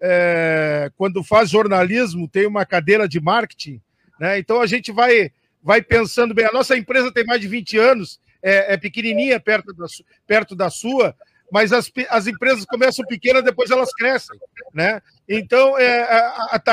é, 0.01 0.89
quando 0.95 1.21
faz 1.21 1.49
jornalismo, 1.49 2.29
tem 2.29 2.47
uma 2.47 2.65
cadeira 2.65 3.09
de 3.09 3.19
marketing, 3.19 3.81
né? 4.17 4.39
então 4.39 4.61
a 4.61 4.65
gente 4.65 4.89
vai, 4.89 5.29
vai 5.61 5.81
pensando 5.81 6.33
bem. 6.33 6.45
A 6.45 6.53
nossa 6.53 6.77
empresa 6.77 7.11
tem 7.11 7.25
mais 7.25 7.41
de 7.41 7.47
20 7.49 7.77
anos, 7.77 8.21
é, 8.41 8.75
é 8.75 8.77
pequenininha 8.77 9.37
perto 9.37 9.73
da, 9.73 9.85
perto 10.25 10.55
da 10.55 10.69
sua, 10.69 11.13
mas 11.51 11.73
as, 11.73 11.91
as 12.09 12.25
empresas 12.25 12.63
começam 12.63 13.05
pequenas, 13.05 13.43
depois 13.43 13.69
elas 13.69 13.93
crescem, 13.93 14.39
né? 14.73 15.01
Então, 15.27 15.77
é, 15.77 16.07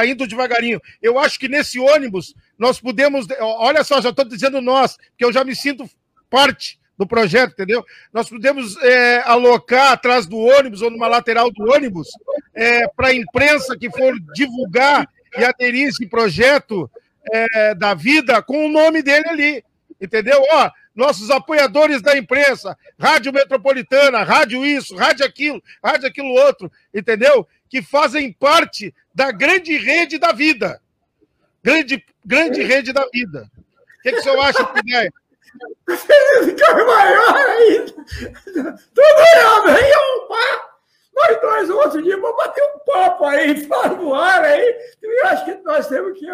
indo 0.07 0.29
devagarinho. 0.29 0.81
Eu 1.03 1.19
acho 1.19 1.41
que 1.41 1.49
nesse 1.49 1.81
ônibus 1.81 2.37
nós 2.57 2.81
podemos. 2.81 3.27
Olha 3.41 3.83
só, 3.83 4.01
já 4.01 4.11
estou 4.11 4.25
dizendo 4.25 4.61
nós, 4.61 4.97
que 5.19 5.25
eu 5.25 5.33
já 5.33 5.43
me 5.43 5.57
sinto 5.57 5.91
parte 6.31 6.80
do 7.01 7.07
projeto, 7.07 7.53
entendeu? 7.53 7.83
Nós 8.13 8.29
podemos 8.29 8.77
é, 8.83 9.23
alocar 9.23 9.93
atrás 9.93 10.27
do 10.27 10.37
ônibus 10.37 10.83
ou 10.83 10.91
numa 10.91 11.09
lateral 11.09 11.51
do 11.51 11.73
ônibus 11.73 12.09
é, 12.55 12.87
para 12.89 13.09
a 13.09 13.15
imprensa 13.15 13.75
que 13.75 13.91
for 13.91 14.15
divulgar 14.35 15.09
e 15.35 15.43
aderir 15.43 15.89
esse 15.89 16.07
projeto 16.07 16.91
é, 17.33 17.75
da 17.75 17.95
vida 17.95 18.43
com 18.43 18.67
o 18.67 18.69
nome 18.69 19.03
dele 19.03 19.27
ali, 19.31 19.65
entendeu? 19.99 20.45
Ó, 20.53 20.71
nossos 20.95 21.31
apoiadores 21.31 22.03
da 22.03 22.19
imprensa, 22.19 22.77
Rádio 22.99 23.33
Metropolitana, 23.33 24.23
Rádio 24.23 24.63
isso, 24.63 24.95
Rádio 24.95 25.25
aquilo, 25.25 25.63
Rádio 25.83 26.07
aquilo 26.07 26.29
outro, 26.29 26.71
entendeu? 26.93 27.49
Que 27.71 27.81
fazem 27.81 28.31
parte 28.31 28.95
da 29.15 29.33
grande 29.33 29.75
rede 29.79 30.19
da 30.19 30.33
vida. 30.33 30.83
Grande, 31.65 32.05
grande 32.23 32.63
rede 32.63 32.93
da 32.93 33.09
vida. 33.11 33.51
O 33.57 34.03
que, 34.03 34.13
que 34.13 34.19
o 34.19 34.23
senhor 34.23 34.41
acha 34.41 34.71
ideia? 34.77 35.11
Ficar 36.45 36.75
maior 36.85 37.37
ainda. 37.37 37.93
Tudo 38.95 39.21
errado 39.35 39.69
aí, 39.69 39.93
opa! 39.93 40.71
Nós 41.15 41.41
dois, 41.41 41.71
outro 41.71 42.03
dia, 42.03 42.17
vamos 42.19 42.37
bater 42.37 42.63
um 42.63 42.79
papo 42.81 43.25
aí, 43.25 43.61
fora 43.67 43.95
no 43.95 44.15
ar 44.15 44.43
aí. 44.43 44.77
Eu 45.03 45.27
acho 45.27 45.45
que 45.45 45.55
nós 45.63 45.87
temos 45.89 46.19
que 46.19 46.27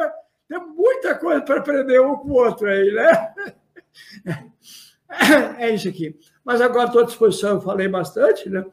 ter 0.49 0.59
muita 0.59 1.15
coisa 1.15 1.43
para 1.43 1.59
aprender 1.59 2.01
um 2.01 2.17
com 2.17 2.29
o 2.29 2.35
outro 2.35 2.69
aí, 2.69 2.93
né? 2.93 3.35
É 5.61 5.71
isso 5.71 5.89
aqui. 5.89 6.19
Mas 6.45 6.61
agora 6.61 6.87
estou 6.87 7.03
à 7.03 7.05
disposição, 7.05 7.55
eu 7.55 7.61
falei 7.61 7.87
bastante, 7.87 8.51
né? 8.51 8.67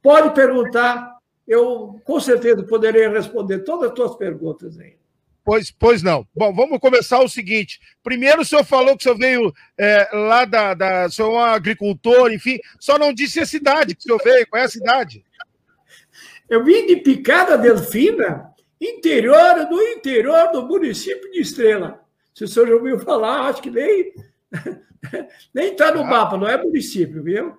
Pode 0.00 0.32
perguntar, 0.34 1.18
eu 1.46 2.00
com 2.04 2.20
certeza 2.20 2.62
poderei 2.62 3.08
responder 3.08 3.58
todas 3.64 3.90
as 3.90 3.96
tuas 3.96 4.14
perguntas 4.14 4.78
aí. 4.78 4.99
Pois, 5.44 5.70
pois 5.70 6.02
não. 6.02 6.26
Bom, 6.34 6.52
vamos 6.54 6.78
começar 6.78 7.20
o 7.20 7.28
seguinte. 7.28 7.80
Primeiro, 8.02 8.42
o 8.42 8.44
senhor 8.44 8.64
falou 8.64 8.96
que 8.96 9.02
o 9.02 9.02
senhor 9.02 9.18
veio 9.18 9.52
é, 9.78 10.08
lá 10.12 10.44
da, 10.44 10.74
da. 10.74 11.06
O 11.06 11.10
senhor 11.10 11.32
é 11.32 11.34
um 11.34 11.40
agricultor, 11.40 12.32
enfim, 12.32 12.58
só 12.78 12.98
não 12.98 13.12
disse 13.12 13.40
a 13.40 13.46
cidade 13.46 13.94
que 13.94 14.00
o 14.00 14.04
senhor 14.04 14.20
veio. 14.22 14.46
Qual 14.48 14.60
é 14.60 14.66
a 14.66 14.68
cidade? 14.68 15.24
Eu 16.48 16.64
vim 16.64 16.86
de 16.86 16.96
Picada 16.96 17.56
Delfina, 17.56 18.52
interior 18.80 19.66
do 19.68 19.80
interior 19.82 20.50
do 20.52 20.66
município 20.66 21.30
de 21.30 21.40
Estrela. 21.40 22.00
Se 22.34 22.44
o 22.44 22.48
senhor 22.48 22.68
já 22.68 22.74
ouviu 22.74 22.98
falar, 22.98 23.48
acho 23.48 23.62
que 23.62 23.70
nem 23.70 24.12
nem 25.54 25.72
está 25.72 25.92
no 25.92 26.02
ah. 26.02 26.06
mapa, 26.06 26.36
não 26.36 26.48
é 26.48 26.56
município, 26.62 27.22
viu? 27.22 27.56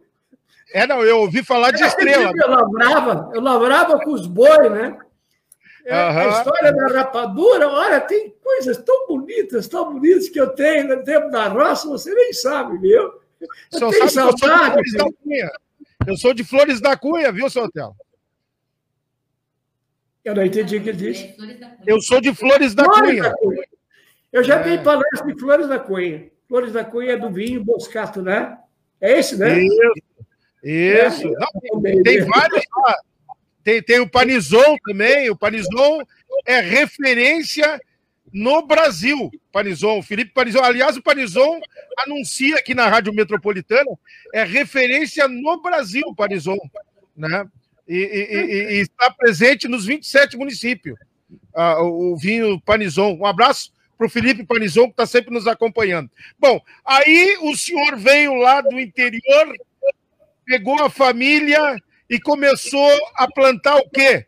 É, 0.74 0.88
não, 0.88 1.04
eu 1.04 1.20
ouvi 1.20 1.44
falar 1.44 1.72
de 1.72 1.84
Estrela. 1.84 2.32
Eu 2.36 2.50
lavrava, 2.50 3.32
eu 3.34 3.42
lavrava 3.42 4.00
com 4.00 4.12
os 4.12 4.26
bois, 4.26 4.72
né? 4.72 4.98
É, 5.86 5.96
uhum. 5.96 6.20
A 6.20 6.28
história 6.30 6.72
da 6.74 6.88
rapadura, 6.88 7.68
olha, 7.68 8.00
tem 8.02 8.34
coisas 8.44 8.78
tão 8.78 9.08
bonitas, 9.08 9.68
tão 9.68 9.94
bonitas 9.94 10.30
que 10.30 10.40
eu 10.40 10.50
tenho 10.50 10.96
no 10.96 11.04
tempo 11.04 11.30
da 11.30 11.48
roça, 11.48 11.88
você 11.88 12.14
nem 12.14 12.34
sabe, 12.34 12.78
viu? 12.78 13.02
Eu 13.40 13.50
Só 13.72 13.90
tenho 13.90 14.10
sabe 14.10 14.40
saudade. 14.40 14.76
Eu 14.78 15.00
sou, 15.00 15.14
eu 16.08 16.18
sou 16.18 16.34
de 16.34 16.44
Flores 16.44 16.80
da 16.80 16.96
Cunha, 16.96 17.32
viu, 17.32 17.50
seu 17.50 17.64
hotel? 17.64 17.96
Eu 20.24 20.36
não 20.36 20.46
entendi 20.46 20.78
o 20.78 20.84
que 20.84 20.90
ele 20.90 20.98
disse. 20.98 21.36
Eu 21.86 22.00
sou 22.00 22.22
de 22.22 22.34
Flores 22.34 22.76
da 22.76 22.84
Flores 22.86 23.10
Cunha. 23.10 23.24
Da 23.24 23.34
Cunha. 23.36 23.64
Eu 24.32 24.44
já 24.44 24.60
é. 24.60 24.64
dei 24.64 24.78
palestra 24.78 25.26
de 25.26 25.40
Flores 25.40 25.68
da 25.68 25.80
Cunha. 25.80 26.30
Flores 26.48 26.74
da 26.74 26.86
Cunha 26.86 27.14
é 27.14 27.18
do 27.18 27.32
vinho 27.32 27.64
Boscato, 27.64 28.22
né? 28.22 28.58
É 29.00 29.18
esse, 29.18 29.36
né? 29.38 29.60
Isso. 29.60 29.94
Isso. 30.64 31.28
É, 31.28 31.34
não, 31.74 32.04
tem 32.04 32.24
vários 32.24 32.64
lá. 32.78 32.96
Tem, 33.64 33.82
tem 33.82 34.00
o 34.00 34.10
Panizon 34.10 34.78
também. 34.86 35.30
O 35.30 35.36
Panizon 35.36 36.02
é 36.46 36.60
referência 36.60 37.80
no 38.34 38.66
Brasil. 38.66 39.32
Panizon, 39.52 40.02
Felipe 40.02 40.32
Panizon. 40.34 40.64
Aliás, 40.64 40.98
o 40.98 41.02
Panizon 41.02 41.60
anuncia 41.98 42.56
aqui 42.56 42.74
na 42.74 42.88
Rádio 42.88 43.14
Metropolitana, 43.14 43.92
é 44.34 44.44
referência 44.44 45.28
no 45.28 45.62
Brasil, 45.62 46.14
Panizon. 46.16 46.58
Né? 47.16 47.46
E, 47.88 47.98
e, 47.98 48.36
e, 48.36 48.74
e 48.74 48.82
está 48.82 49.12
presente 49.12 49.68
nos 49.68 49.86
27 49.86 50.38
municípios. 50.38 50.98
Ah, 51.54 51.82
o 51.82 52.16
vinho 52.18 52.60
Panizon. 52.62 53.18
Um 53.18 53.26
abraço 53.26 53.72
para 53.98 54.08
o 54.08 54.10
Felipe 54.10 54.46
Panizon, 54.46 54.86
que 54.86 54.92
está 54.92 55.06
sempre 55.06 55.34
nos 55.34 55.48
acompanhando. 55.48 56.10
Bom, 56.40 56.60
aí 56.86 57.38
o 57.42 57.56
senhor 57.56 57.98
veio 57.98 58.34
lá 58.36 58.62
do 58.62 58.80
interior, 58.80 59.54
pegou 60.46 60.82
a 60.82 60.90
família 60.90 61.78
e 62.12 62.20
começou 62.20 62.92
a 63.16 63.26
plantar 63.32 63.78
o 63.78 63.90
quê? 63.90 64.26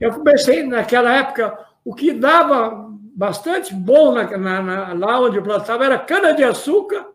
Eu 0.00 0.10
comecei 0.14 0.62
naquela 0.62 1.14
época, 1.14 1.66
o 1.84 1.94
que 1.94 2.14
dava 2.14 2.90
bastante 3.14 3.74
bom 3.74 4.12
na, 4.12 4.24
na, 4.38 4.62
na, 4.62 4.92
lá 4.94 5.20
onde 5.20 5.36
eu 5.36 5.42
plantava 5.42 5.84
era 5.84 5.98
cana-de-açúcar 5.98 7.08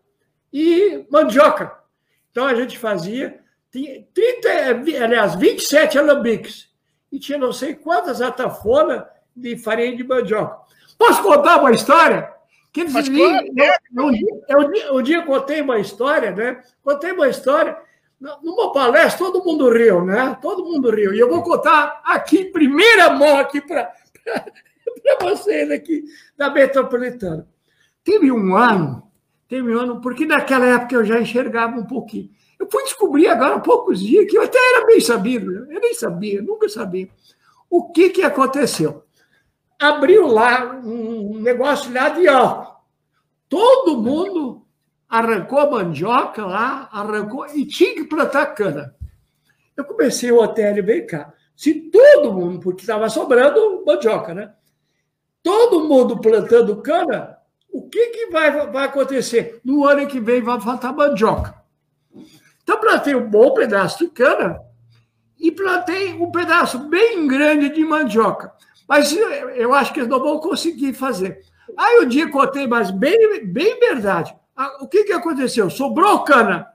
e 0.53 1.07
mandioca. 1.09 1.75
Então 2.29 2.45
a 2.45 2.53
gente 2.53 2.77
fazia 2.77 3.39
30, 3.71 5.03
aliás, 5.03 5.33
27 5.33 5.97
alambiques 5.97 6.69
e 7.11 7.17
tinha 7.17 7.39
não 7.39 7.51
sei 7.51 7.73
quantas 7.73 8.21
atafonas 8.21 9.03
de 9.35 9.57
farinha 9.57 9.97
de 9.97 10.03
mandioca. 10.03 10.55
Posso 10.99 11.23
contar 11.23 11.59
uma 11.59 11.71
história? 11.71 12.31
Que 12.71 12.81
eles 12.81 12.93
claro, 12.93 13.47
eu, 13.57 14.11
eu, 14.47 14.73
eu, 14.73 14.95
um 14.95 15.01
dia 15.01 15.23
contei 15.23 15.61
uma 15.61 15.79
história, 15.79 16.31
né? 16.31 16.63
Contei 16.83 17.11
uma 17.11 17.27
história. 17.27 17.75
Numa 18.21 18.71
palestra, 18.71 19.17
todo 19.17 19.43
mundo 19.43 19.67
riu, 19.71 20.05
né? 20.05 20.37
Todo 20.39 20.63
mundo 20.63 20.91
riu. 20.91 21.11
E 21.11 21.19
eu 21.19 21.27
vou 21.27 21.41
contar 21.41 22.01
aqui, 22.05 22.41
em 22.41 22.51
primeira 22.51 23.09
mão, 23.09 23.39
aqui 23.39 23.59
para 23.59 23.91
vocês 25.19 25.71
aqui 25.71 26.03
da 26.37 26.51
Metropolitana. 26.51 27.47
Teve 28.03 28.31
um 28.31 28.55
ano, 28.55 29.11
teve 29.47 29.75
um 29.75 29.79
ano, 29.79 30.01
porque 30.01 30.27
naquela 30.27 30.67
época 30.67 30.93
eu 30.93 31.03
já 31.03 31.19
enxergava 31.19 31.79
um 31.79 31.85
pouquinho. 31.85 32.29
Eu 32.59 32.67
fui 32.71 32.83
descobrir 32.83 33.27
agora 33.27 33.55
há 33.55 33.59
poucos 33.59 33.99
dias 33.99 34.29
que 34.29 34.37
eu 34.37 34.43
até 34.43 34.59
era 34.75 34.85
bem 34.85 35.01
sabido, 35.01 35.51
eu 35.51 35.79
nem 35.79 35.93
sabia, 35.95 36.43
nunca 36.43 36.69
sabia. 36.69 37.09
O 37.67 37.91
que, 37.91 38.11
que 38.11 38.21
aconteceu? 38.21 39.03
Abriu 39.79 40.27
lá 40.27 40.79
um 40.83 41.39
negócio 41.39 41.91
lá 41.91 42.09
de 42.09 42.27
álcool. 42.27 42.81
Todo 43.49 43.97
mundo 43.97 44.60
arrancou 45.11 45.69
mandioca 45.69 46.45
lá, 46.45 46.87
arrancou 46.89 47.45
e 47.53 47.65
tinha 47.65 47.93
que 47.93 48.05
plantar 48.05 48.45
cana. 48.55 48.95
Eu 49.75 49.83
comecei 49.83 50.31
o 50.31 50.41
hotel 50.41 50.81
vem 50.85 51.05
cá. 51.05 51.33
Se 51.53 51.73
todo 51.91 52.33
mundo, 52.33 52.61
porque 52.61 52.81
estava 52.81 53.09
sobrando 53.09 53.83
mandioca, 53.85 54.33
né? 54.33 54.53
Todo 55.43 55.83
mundo 55.83 56.21
plantando 56.21 56.81
cana, 56.81 57.37
o 57.69 57.89
que, 57.89 58.07
que 58.07 58.27
vai, 58.27 58.67
vai 58.71 58.85
acontecer? 58.85 59.59
No 59.65 59.85
ano 59.85 60.07
que 60.07 60.19
vem 60.19 60.41
vai 60.41 60.59
faltar 60.61 60.95
mandioca. 60.95 61.55
Então, 62.63 62.79
plantei 62.79 63.13
um 63.13 63.29
bom 63.29 63.53
pedaço 63.53 63.99
de 63.99 64.07
cana 64.11 64.61
e 65.37 65.51
plantei 65.51 66.13
um 66.13 66.31
pedaço 66.31 66.79
bem 66.87 67.27
grande 67.27 67.69
de 67.69 67.83
mandioca. 67.83 68.53
Mas 68.87 69.13
eu 69.55 69.73
acho 69.73 69.93
que 69.93 69.99
eles 69.99 70.09
não 70.09 70.19
vão 70.19 70.39
conseguir 70.39 70.93
fazer. 70.93 71.41
Aí 71.77 71.99
o 71.99 72.05
dia 72.05 72.29
contei, 72.29 72.65
mas 72.67 72.91
bem, 72.91 73.45
bem 73.45 73.79
verdade. 73.79 74.35
O 74.79 74.87
que, 74.87 75.03
que 75.03 75.13
aconteceu? 75.13 75.69
Sobrou 75.69 76.23
cana 76.23 76.67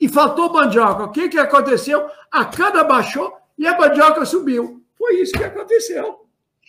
e 0.00 0.08
faltou 0.08 0.52
mandioca. 0.52 1.04
O 1.04 1.10
que, 1.10 1.28
que 1.28 1.38
aconteceu? 1.38 2.08
A 2.30 2.44
cana 2.44 2.84
baixou 2.84 3.36
e 3.58 3.66
a 3.66 3.76
mandioca 3.76 4.24
subiu. 4.24 4.82
Foi 4.96 5.20
isso 5.20 5.32
que 5.32 5.44
aconteceu. 5.44 6.24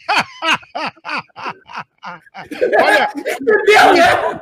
Olha, 2.82 3.12
Entendeu, 3.16 3.94
né? 3.94 4.42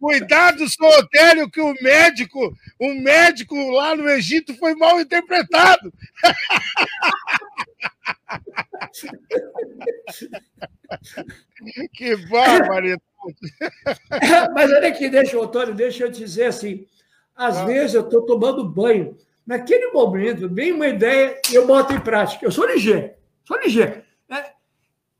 Cuidado, 0.00 0.68
seu 0.68 0.86
Otélio, 0.86 1.50
que 1.50 1.60
o 1.60 1.74
médico, 1.82 2.54
um 2.80 3.02
médico 3.02 3.56
lá 3.72 3.96
no 3.96 4.08
Egito 4.08 4.54
foi 4.54 4.76
mal 4.76 5.00
interpretado. 5.00 5.92
que 11.92 12.16
bárbaro! 12.30 13.00
Mas 14.54 14.72
olha 14.72 14.88
aqui, 14.88 15.08
deixa, 15.08 15.38
Otélio, 15.38 15.74
deixa 15.74 16.04
eu 16.04 16.10
dizer 16.10 16.46
assim. 16.46 16.86
Às 17.34 17.58
ah. 17.58 17.64
vezes 17.64 17.94
eu 17.94 18.02
estou 18.02 18.22
tomando 18.22 18.68
banho. 18.68 19.16
Naquele 19.46 19.92
momento, 19.92 20.48
vem 20.48 20.72
uma 20.72 20.88
ideia 20.88 21.40
e 21.50 21.54
eu 21.54 21.66
boto 21.66 21.94
em 21.94 22.00
prática. 22.00 22.44
Eu 22.44 22.52
sou 22.52 22.66
ligeiro, 22.66 23.10
sou 23.44 23.58
ligeiro. 23.58 24.02
É, 24.30 24.52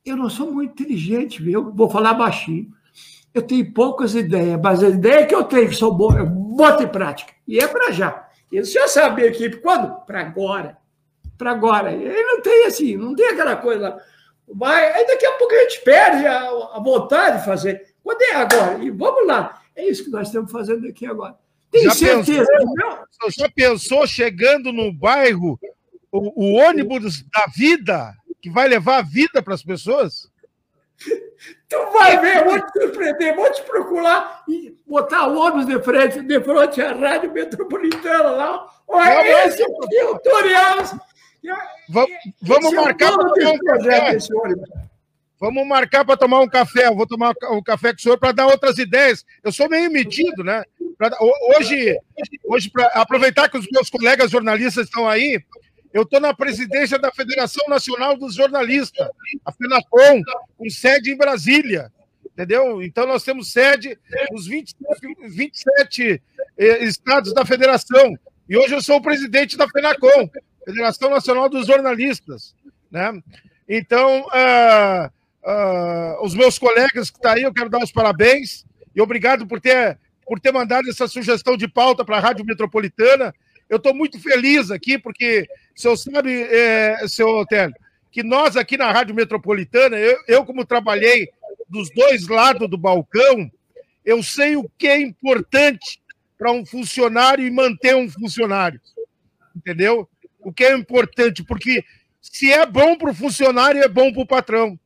eu 0.04 0.16
não 0.16 0.28
sou 0.28 0.52
muito 0.52 0.82
inteligente, 0.82 1.42
viu? 1.42 1.72
Vou 1.72 1.88
falar 1.88 2.14
baixinho 2.14 2.70
eu 3.38 3.42
tenho 3.42 3.72
poucas 3.72 4.14
ideias, 4.14 4.60
mas 4.62 4.82
a 4.82 4.88
ideia 4.88 5.26
que 5.26 5.34
eu 5.34 5.44
tenho, 5.44 5.68
que 5.68 5.76
são 5.76 5.94
boas, 5.94 6.16
eu 6.16 6.26
boto 6.26 6.82
em 6.82 6.88
prática. 6.88 7.32
E 7.46 7.58
é 7.58 7.66
para 7.66 7.90
já. 7.92 8.28
E 8.50 8.60
você 8.60 8.72
já 8.72 8.88
sabe, 8.88 9.22
equipe, 9.22 9.58
quando? 9.58 10.04
Para 10.04 10.20
agora. 10.20 10.76
Para 11.36 11.52
agora. 11.52 11.92
Ele 11.92 12.22
não 12.22 12.40
tem 12.42 12.66
assim, 12.66 12.96
não 12.96 13.14
tem 13.14 13.28
aquela 13.28 13.56
coisa 13.56 13.80
lá. 13.80 13.98
Vai, 14.54 14.92
aí 14.92 15.06
daqui 15.06 15.26
a 15.26 15.32
pouco 15.32 15.54
a 15.54 15.58
gente 15.58 15.80
perde 15.82 16.26
a, 16.26 16.48
a 16.74 16.80
vontade 16.80 17.38
de 17.38 17.44
fazer. 17.44 17.94
Quando 18.02 18.22
é 18.22 18.34
agora? 18.34 18.78
E 18.82 18.90
vamos 18.90 19.26
lá. 19.26 19.62
É 19.76 19.84
isso 19.86 20.04
que 20.04 20.10
nós 20.10 20.28
estamos 20.28 20.50
fazendo 20.50 20.86
aqui 20.88 21.06
agora. 21.06 21.36
Tem 21.70 21.84
já 21.84 21.90
certeza. 21.90 22.46
Pensou, 22.46 23.30
já 23.30 23.50
pensou 23.50 24.06
chegando 24.06 24.72
no 24.72 24.92
bairro 24.92 25.58
o, 26.10 26.44
o 26.44 26.52
ônibus 26.54 27.22
da 27.22 27.46
vida, 27.54 28.14
que 28.40 28.50
vai 28.50 28.66
levar 28.68 28.98
a 28.98 29.02
vida 29.02 29.42
para 29.42 29.54
as 29.54 29.62
pessoas? 29.62 30.28
Tu 31.68 31.76
vai 31.92 32.18
ver, 32.18 32.38
eu 32.38 32.44
vou 32.46 32.60
te 32.60 32.72
surpreender, 32.72 33.36
vou 33.36 33.52
te 33.52 33.62
procurar 33.62 34.42
e 34.48 34.74
botar 34.86 35.28
o 35.28 35.38
ônibus 35.38 35.66
de 35.66 35.80
frente, 35.82 36.20
de 36.20 36.40
frente 36.40 36.82
à 36.82 36.92
Rádio 36.92 37.32
Metropolitana 37.32 38.30
lá. 38.30 38.66
Olha, 38.88 39.46
esse 39.46 39.62
aqui 39.62 39.96
é 39.98 40.04
o 40.06 40.14
tutorial. 40.18 40.78
Vamos, 41.88 42.10
vamos 42.42 42.74
marcar 42.74 43.12
para 43.12 43.30
tomar 43.30 43.52
um 43.52 43.58
café. 43.58 44.18
Vamos 45.40 45.66
marcar 45.66 46.04
para 46.04 46.16
tomar 46.16 46.40
um 46.40 46.48
café. 46.48 46.86
Eu 46.86 46.96
vou 46.96 47.06
tomar 47.06 47.32
um 47.50 47.62
café 47.62 47.92
com 47.92 47.98
o 47.98 48.00
senhor 48.00 48.18
para 48.18 48.32
dar 48.32 48.46
outras 48.46 48.78
ideias. 48.78 49.24
Eu 49.42 49.52
sou 49.52 49.68
meio 49.68 49.90
metido, 49.90 50.42
né? 50.42 50.64
Pra, 50.96 51.16
hoje, 51.56 51.96
hoje 52.44 52.70
para 52.70 52.86
aproveitar 52.88 53.48
que 53.48 53.56
os 53.56 53.66
meus 53.70 53.88
colegas 53.88 54.32
jornalistas 54.32 54.86
estão 54.86 55.08
aí, 55.08 55.40
eu 55.92 56.02
estou 56.02 56.20
na 56.20 56.34
presidência 56.34 56.98
da 56.98 57.12
Federação 57.12 57.64
Nacional 57.68 58.16
dos 58.16 58.34
Jornalistas, 58.34 59.08
a 59.44 59.52
FENACOM, 59.52 60.22
com 60.56 60.70
sede 60.70 61.12
em 61.12 61.16
Brasília. 61.16 61.90
Entendeu? 62.26 62.82
Então, 62.82 63.06
nós 63.06 63.22
temos 63.22 63.50
sede 63.50 63.98
nos 64.30 64.46
20, 64.46 64.76
27 65.28 66.22
eh, 66.56 66.84
estados 66.84 67.32
da 67.32 67.44
federação. 67.44 68.16
E 68.48 68.56
hoje 68.56 68.74
eu 68.74 68.82
sou 68.82 68.96
o 68.96 69.02
presidente 69.02 69.56
da 69.56 69.68
FENACOM, 69.68 70.30
Federação 70.68 71.08
Nacional 71.08 71.48
dos 71.48 71.66
Jornalistas. 71.66 72.54
Né? 72.90 73.22
Então, 73.66 74.20
uh, 74.26 75.06
uh, 75.42 76.22
os 76.22 76.34
meus 76.34 76.58
colegas 76.58 77.08
que 77.08 77.16
estão 77.16 77.30
tá 77.30 77.36
aí, 77.36 77.42
eu 77.42 77.54
quero 77.54 77.70
dar 77.70 77.82
os 77.82 77.90
parabéns 77.90 78.66
e 78.94 79.00
obrigado 79.00 79.46
por 79.46 79.62
ter, 79.62 79.98
por 80.26 80.38
ter 80.38 80.52
mandado 80.52 80.90
essa 80.90 81.08
sugestão 81.08 81.56
de 81.56 81.66
pauta 81.66 82.04
para 82.04 82.18
a 82.18 82.20
Rádio 82.20 82.44
Metropolitana. 82.44 83.34
Eu 83.66 83.78
estou 83.78 83.94
muito 83.94 84.20
feliz 84.20 84.70
aqui, 84.70 84.98
porque 84.98 85.48
o 85.74 85.80
senhor 85.80 85.96
sabe, 85.96 86.42
é, 86.42 87.08
seu 87.08 87.28
Otélio, 87.28 87.74
que 88.10 88.22
nós 88.22 88.54
aqui 88.54 88.76
na 88.76 88.92
Rádio 88.92 89.14
Metropolitana, 89.14 89.96
eu, 89.96 90.18
eu 90.28 90.44
como 90.44 90.66
trabalhei 90.66 91.30
dos 91.66 91.88
dois 91.94 92.28
lados 92.28 92.68
do 92.68 92.76
balcão, 92.76 93.50
eu 94.04 94.22
sei 94.22 94.56
o 94.56 94.70
que 94.76 94.86
é 94.86 95.00
importante 95.00 95.98
para 96.36 96.52
um 96.52 96.64
funcionário 96.66 97.46
e 97.46 97.50
manter 97.50 97.96
um 97.96 98.08
funcionário. 98.10 98.78
Entendeu? 99.56 100.06
O 100.48 100.52
que 100.52 100.64
é 100.64 100.74
importante, 100.74 101.44
porque 101.44 101.84
se 102.22 102.50
é 102.50 102.64
bom 102.64 102.96
para 102.96 103.10
o 103.10 103.14
funcionário, 103.14 103.82
é 103.82 103.88
bom 103.88 104.10
para 104.10 104.22
o 104.22 104.26
patrão. 104.26 104.80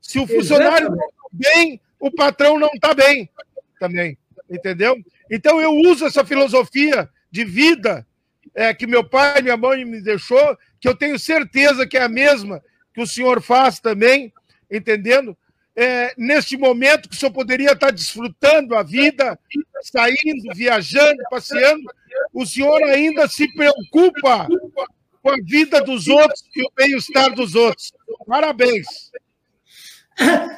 Se 0.00 0.18
o 0.18 0.26
funcionário 0.26 0.90
não 0.90 0.96
está 0.96 1.28
bem, 1.32 1.80
o 2.00 2.10
patrão 2.10 2.58
não 2.58 2.68
está 2.74 2.92
bem 2.92 3.30
também. 3.78 4.18
Entendeu? 4.50 4.96
Então 5.30 5.60
eu 5.60 5.70
uso 5.70 6.04
essa 6.04 6.24
filosofia 6.24 7.08
de 7.30 7.44
vida 7.44 8.04
é, 8.56 8.74
que 8.74 8.88
meu 8.88 9.08
pai 9.08 9.38
e 9.38 9.42
minha 9.42 9.56
mãe 9.56 9.84
me 9.84 10.00
deixou, 10.00 10.58
que 10.80 10.88
eu 10.88 10.96
tenho 10.96 11.16
certeza 11.16 11.86
que 11.86 11.96
é 11.96 12.02
a 12.02 12.08
mesma 12.08 12.60
que 12.92 13.00
o 13.00 13.06
senhor 13.06 13.40
faz 13.40 13.78
também, 13.78 14.32
entendendo? 14.68 15.36
É, 15.76 16.12
neste 16.18 16.56
momento 16.56 17.08
que 17.08 17.14
o 17.14 17.18
senhor 17.18 17.32
poderia 17.32 17.70
estar 17.70 17.92
desfrutando 17.92 18.74
a 18.74 18.82
vida, 18.82 19.38
saindo, 19.80 20.52
viajando, 20.56 21.22
passeando, 21.30 21.84
o 22.32 22.44
senhor 22.44 22.82
ainda 22.82 23.28
se 23.28 23.46
preocupa 23.54 24.48
com 25.24 25.30
a 25.30 25.36
vida 25.42 25.80
dos 25.80 26.06
outros 26.06 26.44
e 26.54 26.62
o 26.62 26.70
bem-estar 26.76 27.34
dos 27.34 27.54
outros. 27.54 27.94
Parabéns. 28.26 29.10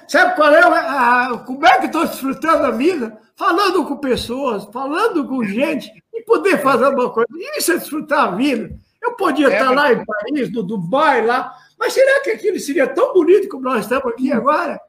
Sabe 0.08 0.34
qual 0.34 0.52
é? 0.52 0.60
A, 0.60 1.44
como 1.46 1.64
é 1.64 1.78
que 1.78 1.86
estou 1.86 2.04
desfrutando 2.04 2.66
a 2.66 2.72
vida? 2.72 3.16
Falando 3.36 3.86
com 3.86 3.96
pessoas, 3.98 4.64
falando 4.72 5.24
com 5.28 5.44
gente, 5.44 5.88
e 6.12 6.22
poder 6.22 6.60
fazer 6.60 6.88
uma 6.88 7.10
coisa. 7.10 7.28
Isso 7.56 7.72
é 7.72 7.76
desfrutar 7.76 8.24
a 8.24 8.30
vida. 8.34 8.76
Eu 9.00 9.12
podia 9.12 9.46
é, 9.46 9.52
estar 9.52 9.70
lá 9.70 9.92
em 9.92 10.04
Paris, 10.04 10.50
no 10.50 10.64
Dubai, 10.64 11.24
lá, 11.24 11.54
mas 11.78 11.92
será 11.92 12.20
que 12.22 12.30
aquilo 12.30 12.58
seria 12.58 12.88
tão 12.88 13.12
bonito 13.12 13.48
como 13.48 13.62
nós 13.62 13.84
estamos 13.84 14.12
aqui 14.12 14.32
agora? 14.32 14.80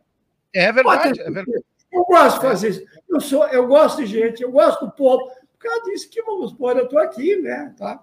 É 0.55 0.71
verdade. 0.71 1.21
É 1.21 1.29
verdade. 1.29 1.63
Eu 1.91 2.03
gosto 2.03 2.35
de 2.37 2.47
fazer 2.47 2.69
isso. 2.69 2.83
Eu, 3.07 3.19
sou, 3.19 3.47
eu 3.49 3.67
gosto 3.67 4.03
de 4.03 4.07
gente, 4.07 4.41
eu 4.41 4.51
gosto 4.51 4.85
do 4.85 4.91
povo. 4.91 5.27
Por 5.27 5.59
causa 5.59 5.83
disso 5.83 6.09
que 6.09 6.21
vamos 6.23 6.51
pôr, 6.53 6.77
eu 6.77 6.85
estou 6.85 6.97
aqui, 6.97 7.35
né? 7.35 7.75
Tá? 7.77 8.01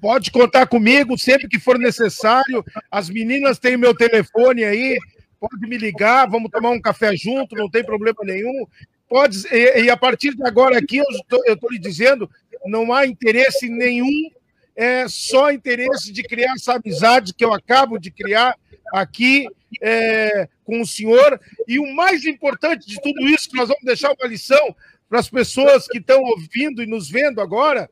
Pode 0.00 0.30
contar 0.30 0.66
comigo 0.66 1.18
sempre 1.18 1.48
que 1.48 1.58
for 1.58 1.78
necessário. 1.78 2.64
As 2.90 3.08
meninas 3.10 3.58
têm 3.58 3.76
meu 3.76 3.94
telefone 3.94 4.64
aí. 4.64 4.98
pode 5.40 5.68
me 5.68 5.76
ligar, 5.76 6.28
vamos 6.28 6.50
tomar 6.50 6.70
um 6.70 6.80
café 6.80 7.16
junto, 7.16 7.56
não 7.56 7.70
tem 7.70 7.84
problema 7.84 8.18
nenhum. 8.24 8.66
Pode, 9.08 9.46
e, 9.50 9.84
e 9.84 9.90
a 9.90 9.96
partir 9.96 10.34
de 10.34 10.46
agora 10.46 10.78
aqui, 10.78 10.98
eu 10.98 11.04
estou 11.46 11.70
lhe 11.70 11.78
dizendo, 11.78 12.28
não 12.66 12.92
há 12.92 13.06
interesse 13.06 13.68
nenhum, 13.68 14.30
é 14.76 15.08
só 15.08 15.50
interesse 15.50 16.12
de 16.12 16.22
criar 16.22 16.52
essa 16.52 16.74
amizade 16.74 17.34
que 17.34 17.44
eu 17.44 17.52
acabo 17.52 17.98
de 17.98 18.10
criar 18.10 18.54
aqui 18.92 19.48
é, 19.82 20.48
com 20.64 20.80
o 20.80 20.86
senhor. 20.86 21.40
E 21.66 21.78
o 21.78 21.94
mais 21.94 22.24
importante 22.24 22.86
de 22.86 23.00
tudo 23.00 23.26
isso, 23.28 23.48
que 23.48 23.56
nós 23.56 23.68
vamos 23.68 23.84
deixar 23.84 24.12
uma 24.12 24.28
lição 24.28 24.74
para 25.08 25.18
as 25.18 25.28
pessoas 25.28 25.86
que 25.88 25.98
estão 25.98 26.22
ouvindo 26.22 26.82
e 26.82 26.86
nos 26.86 27.10
vendo 27.10 27.40
agora, 27.40 27.90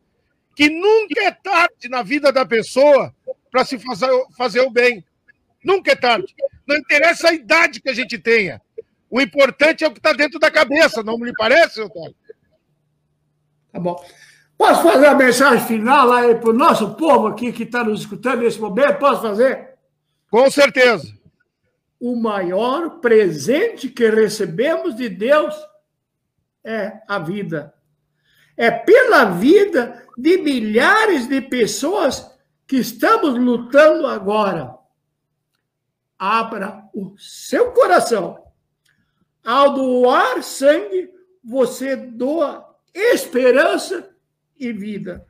que 0.57 0.71
nunca 0.71 1.23
é 1.23 1.31
tarde 1.31 1.87
na 1.91 2.03
vida 2.03 2.33
da 2.33 2.47
pessoa 2.47 3.15
para 3.51 3.63
se 3.63 3.79
fazer, 3.79 4.09
fazer 4.39 4.61
o 4.63 4.71
bem. 4.71 5.05
Nunca 5.63 5.93
é 5.93 5.95
tarde. 5.95 6.35
Não 6.67 6.77
interessa 6.77 7.29
a 7.29 7.35
idade 7.35 7.81
que 7.81 7.91
a 7.91 7.93
gente 7.93 8.19
tenha. 8.19 8.61
O 9.11 9.21
importante 9.21 9.85
é 9.85 9.87
o 9.87 9.93
que 9.93 9.99
está 9.99 10.15
dentro 10.15 10.39
da 10.41 10.51
cabeça, 10.51 11.03
não 11.03 11.19
me 11.19 11.31
parece, 11.35 11.83
Otávio? 11.83 12.17
Tá 13.71 13.79
bom. 13.79 14.03
Posso 14.57 14.83
fazer 14.83 15.07
a 15.07 15.15
mensagem 15.15 15.67
final 15.67 16.11
aí 16.11 16.35
para 16.35 16.49
o 16.49 16.55
nosso 16.55 16.95
povo 16.95 17.27
aqui 17.27 17.53
que 17.53 17.65
está 17.65 17.85
nos 17.85 18.01
escutando 18.01 18.41
nesse 18.41 18.59
momento? 18.59 18.99
Posso 18.99 19.21
fazer? 19.21 19.75
Com 20.31 20.51
certeza. 20.51 21.15
O 22.01 22.17
maior 22.17 22.99
presente 23.01 23.91
que 23.91 24.09
recebemos 24.09 24.97
de 24.97 25.11
Deus 25.11 25.55
é 26.65 27.01
a 27.07 27.19
vida. 27.19 27.76
É 28.57 28.71
pela 28.71 29.25
vida 29.25 30.07
de 30.17 30.39
milhares 30.39 31.29
de 31.29 31.41
pessoas 31.41 32.31
que 32.67 32.77
estamos 32.77 33.39
lutando 33.39 34.07
agora. 34.07 34.75
Abra 36.19 36.89
o 36.95 37.15
seu 37.19 37.73
coração. 37.73 38.43
Ao 39.45 39.75
doar 39.75 40.43
sangue, 40.43 41.11
você 41.45 41.95
doa 41.95 42.75
esperança 42.95 44.11
e 44.59 44.73
vida. 44.73 45.27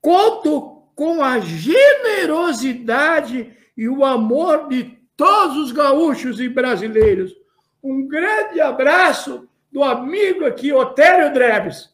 Conto 0.00 0.82
com 0.94 1.22
a 1.22 1.40
generosidade 1.40 3.56
e 3.76 3.88
o 3.88 4.04
amor 4.04 4.68
de 4.68 4.96
todos 5.16 5.56
os 5.56 5.72
gaúchos 5.72 6.38
e 6.38 6.48
brasileiros. 6.48 7.34
Um 7.82 8.06
grande 8.06 8.60
abraço 8.60 9.48
do 9.76 9.84
amigo 9.84 10.46
aqui, 10.46 10.72
Otélio 10.72 11.34
Dreves. 11.34 11.90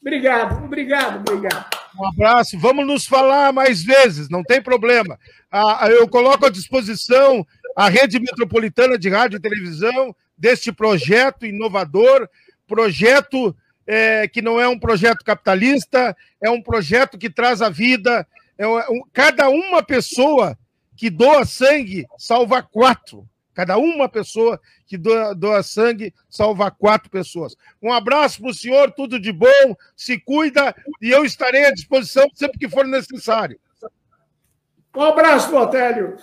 Obrigado, 0.00 0.64
obrigado, 0.64 1.20
obrigado. 1.20 1.70
Um 1.96 2.08
abraço. 2.08 2.58
Vamos 2.58 2.84
nos 2.84 3.06
falar 3.06 3.52
mais 3.52 3.84
vezes, 3.84 4.28
não 4.28 4.42
tem 4.42 4.60
problema. 4.60 5.16
Ah, 5.48 5.86
eu 5.88 6.08
coloco 6.08 6.44
à 6.44 6.50
disposição 6.50 7.46
a 7.76 7.88
rede 7.88 8.18
metropolitana 8.18 8.98
de 8.98 9.08
rádio 9.08 9.36
e 9.36 9.40
televisão 9.40 10.12
deste 10.36 10.72
projeto 10.72 11.46
inovador, 11.46 12.28
projeto 12.66 13.54
é, 13.86 14.26
que 14.26 14.42
não 14.42 14.60
é 14.60 14.66
um 14.66 14.78
projeto 14.78 15.24
capitalista, 15.24 16.16
é 16.42 16.50
um 16.50 16.60
projeto 16.60 17.16
que 17.16 17.30
traz 17.30 17.62
a 17.62 17.70
vida. 17.70 18.26
É 18.58 18.66
um, 18.66 19.04
cada 19.12 19.48
uma 19.48 19.84
pessoa 19.84 20.58
que 20.96 21.08
doa 21.08 21.44
sangue 21.44 22.08
salva 22.18 22.60
quatro. 22.60 23.24
Cada 23.58 23.76
uma 23.76 24.08
pessoa 24.08 24.60
que 24.86 24.96
doa, 24.96 25.34
doa 25.34 25.64
sangue 25.64 26.14
salva 26.30 26.70
quatro 26.70 27.10
pessoas. 27.10 27.56
Um 27.82 27.92
abraço 27.92 28.40
para 28.40 28.50
o 28.50 28.54
senhor, 28.54 28.92
tudo 28.92 29.18
de 29.18 29.32
bom, 29.32 29.76
se 29.96 30.16
cuida 30.16 30.72
e 31.02 31.10
eu 31.10 31.24
estarei 31.24 31.64
à 31.64 31.72
disposição 31.72 32.28
sempre 32.34 32.56
que 32.56 32.68
for 32.68 32.86
necessário. 32.86 33.58
Um 34.94 35.02
abraço, 35.02 35.50
Botélio. 35.50 36.16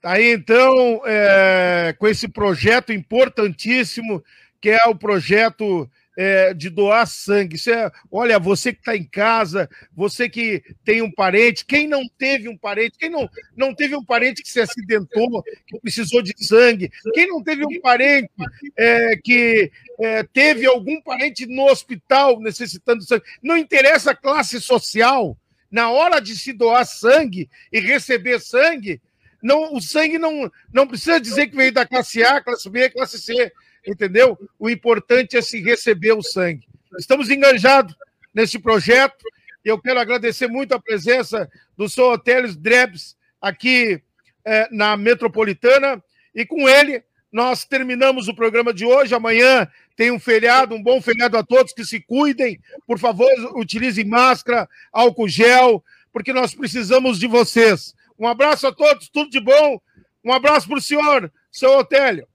Tá 0.00 0.12
aí, 0.12 0.32
então, 0.32 1.02
é, 1.04 1.92
com 1.98 2.06
esse 2.06 2.28
projeto 2.28 2.92
importantíssimo 2.92 4.22
que 4.60 4.70
é 4.70 4.84
o 4.84 4.94
projeto 4.94 5.90
é, 6.18 6.52
de 6.52 6.68
doar 6.68 7.06
sangue. 7.06 7.54
Isso 7.54 7.70
é, 7.70 7.88
olha, 8.10 8.40
você 8.40 8.72
que 8.72 8.80
está 8.80 8.96
em 8.96 9.04
casa, 9.04 9.70
você 9.94 10.28
que 10.28 10.64
tem 10.84 11.00
um 11.00 11.12
parente, 11.12 11.64
quem 11.64 11.86
não 11.86 12.02
teve 12.18 12.48
um 12.48 12.58
parente, 12.58 12.98
quem 12.98 13.08
não, 13.08 13.30
não 13.56 13.72
teve 13.72 13.94
um 13.94 14.04
parente 14.04 14.42
que 14.42 14.50
se 14.50 14.60
acidentou, 14.60 15.44
que 15.64 15.78
precisou 15.78 16.20
de 16.20 16.34
sangue, 16.36 16.90
quem 17.14 17.28
não 17.28 17.40
teve 17.40 17.64
um 17.64 17.80
parente 17.80 18.28
é, 18.76 19.16
que 19.22 19.70
é, 20.00 20.24
teve 20.24 20.66
algum 20.66 21.00
parente 21.00 21.46
no 21.46 21.66
hospital 21.66 22.40
necessitando 22.40 22.98
de 22.98 23.06
sangue, 23.06 23.24
não 23.40 23.56
interessa 23.56 24.10
a 24.10 24.16
classe 24.16 24.60
social, 24.60 25.38
na 25.70 25.88
hora 25.90 26.18
de 26.18 26.34
se 26.36 26.52
doar 26.52 26.84
sangue 26.84 27.48
e 27.72 27.78
receber 27.78 28.40
sangue, 28.40 29.00
não, 29.40 29.72
o 29.72 29.80
sangue 29.80 30.18
não, 30.18 30.50
não 30.72 30.88
precisa 30.88 31.20
dizer 31.20 31.46
que 31.46 31.54
veio 31.54 31.70
da 31.70 31.86
classe 31.86 32.24
A, 32.24 32.40
classe 32.40 32.68
B, 32.68 32.90
classe 32.90 33.20
C 33.20 33.52
entendeu? 33.86 34.38
O 34.58 34.68
importante 34.68 35.36
é 35.36 35.42
se 35.42 35.60
receber 35.60 36.12
o 36.12 36.22
sangue. 36.22 36.66
Estamos 36.98 37.30
engajados 37.30 37.94
nesse 38.34 38.58
projeto 38.58 39.24
eu 39.68 39.78
quero 39.80 40.00
agradecer 40.00 40.48
muito 40.48 40.72
a 40.74 40.80
presença 40.80 41.50
do 41.76 41.88
Sr. 41.88 42.12
Otélios 42.14 42.56
Drebs 42.56 43.16
aqui 43.40 44.02
é, 44.44 44.68
na 44.70 44.96
Metropolitana 44.96 46.02
e 46.34 46.46
com 46.46 46.68
ele 46.68 47.02
nós 47.30 47.64
terminamos 47.66 48.28
o 48.28 48.34
programa 48.34 48.72
de 48.72 48.86
hoje. 48.86 49.14
Amanhã 49.14 49.68
tem 49.94 50.10
um 50.10 50.18
feriado, 50.18 50.74
um 50.74 50.82
bom 50.82 51.02
feriado 51.02 51.36
a 51.36 51.42
todos 51.42 51.74
que 51.74 51.84
se 51.84 52.00
cuidem. 52.00 52.58
Por 52.86 52.98
favor, 52.98 53.30
utilizem 53.56 54.06
máscara, 54.06 54.66
álcool 54.90 55.28
gel, 55.28 55.84
porque 56.10 56.32
nós 56.32 56.54
precisamos 56.54 57.18
de 57.18 57.26
vocês. 57.26 57.94
Um 58.18 58.26
abraço 58.26 58.66
a 58.66 58.72
todos, 58.72 59.10
tudo 59.10 59.30
de 59.30 59.40
bom. 59.40 59.78
Um 60.24 60.32
abraço 60.32 60.66
para 60.66 60.78
o 60.78 60.82
senhor, 60.82 61.30
seu 61.52 61.76
Otélio. 61.78 62.26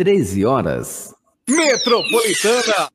13 0.00 0.46
horas. 0.46 1.14
Metropolitana 1.46 2.88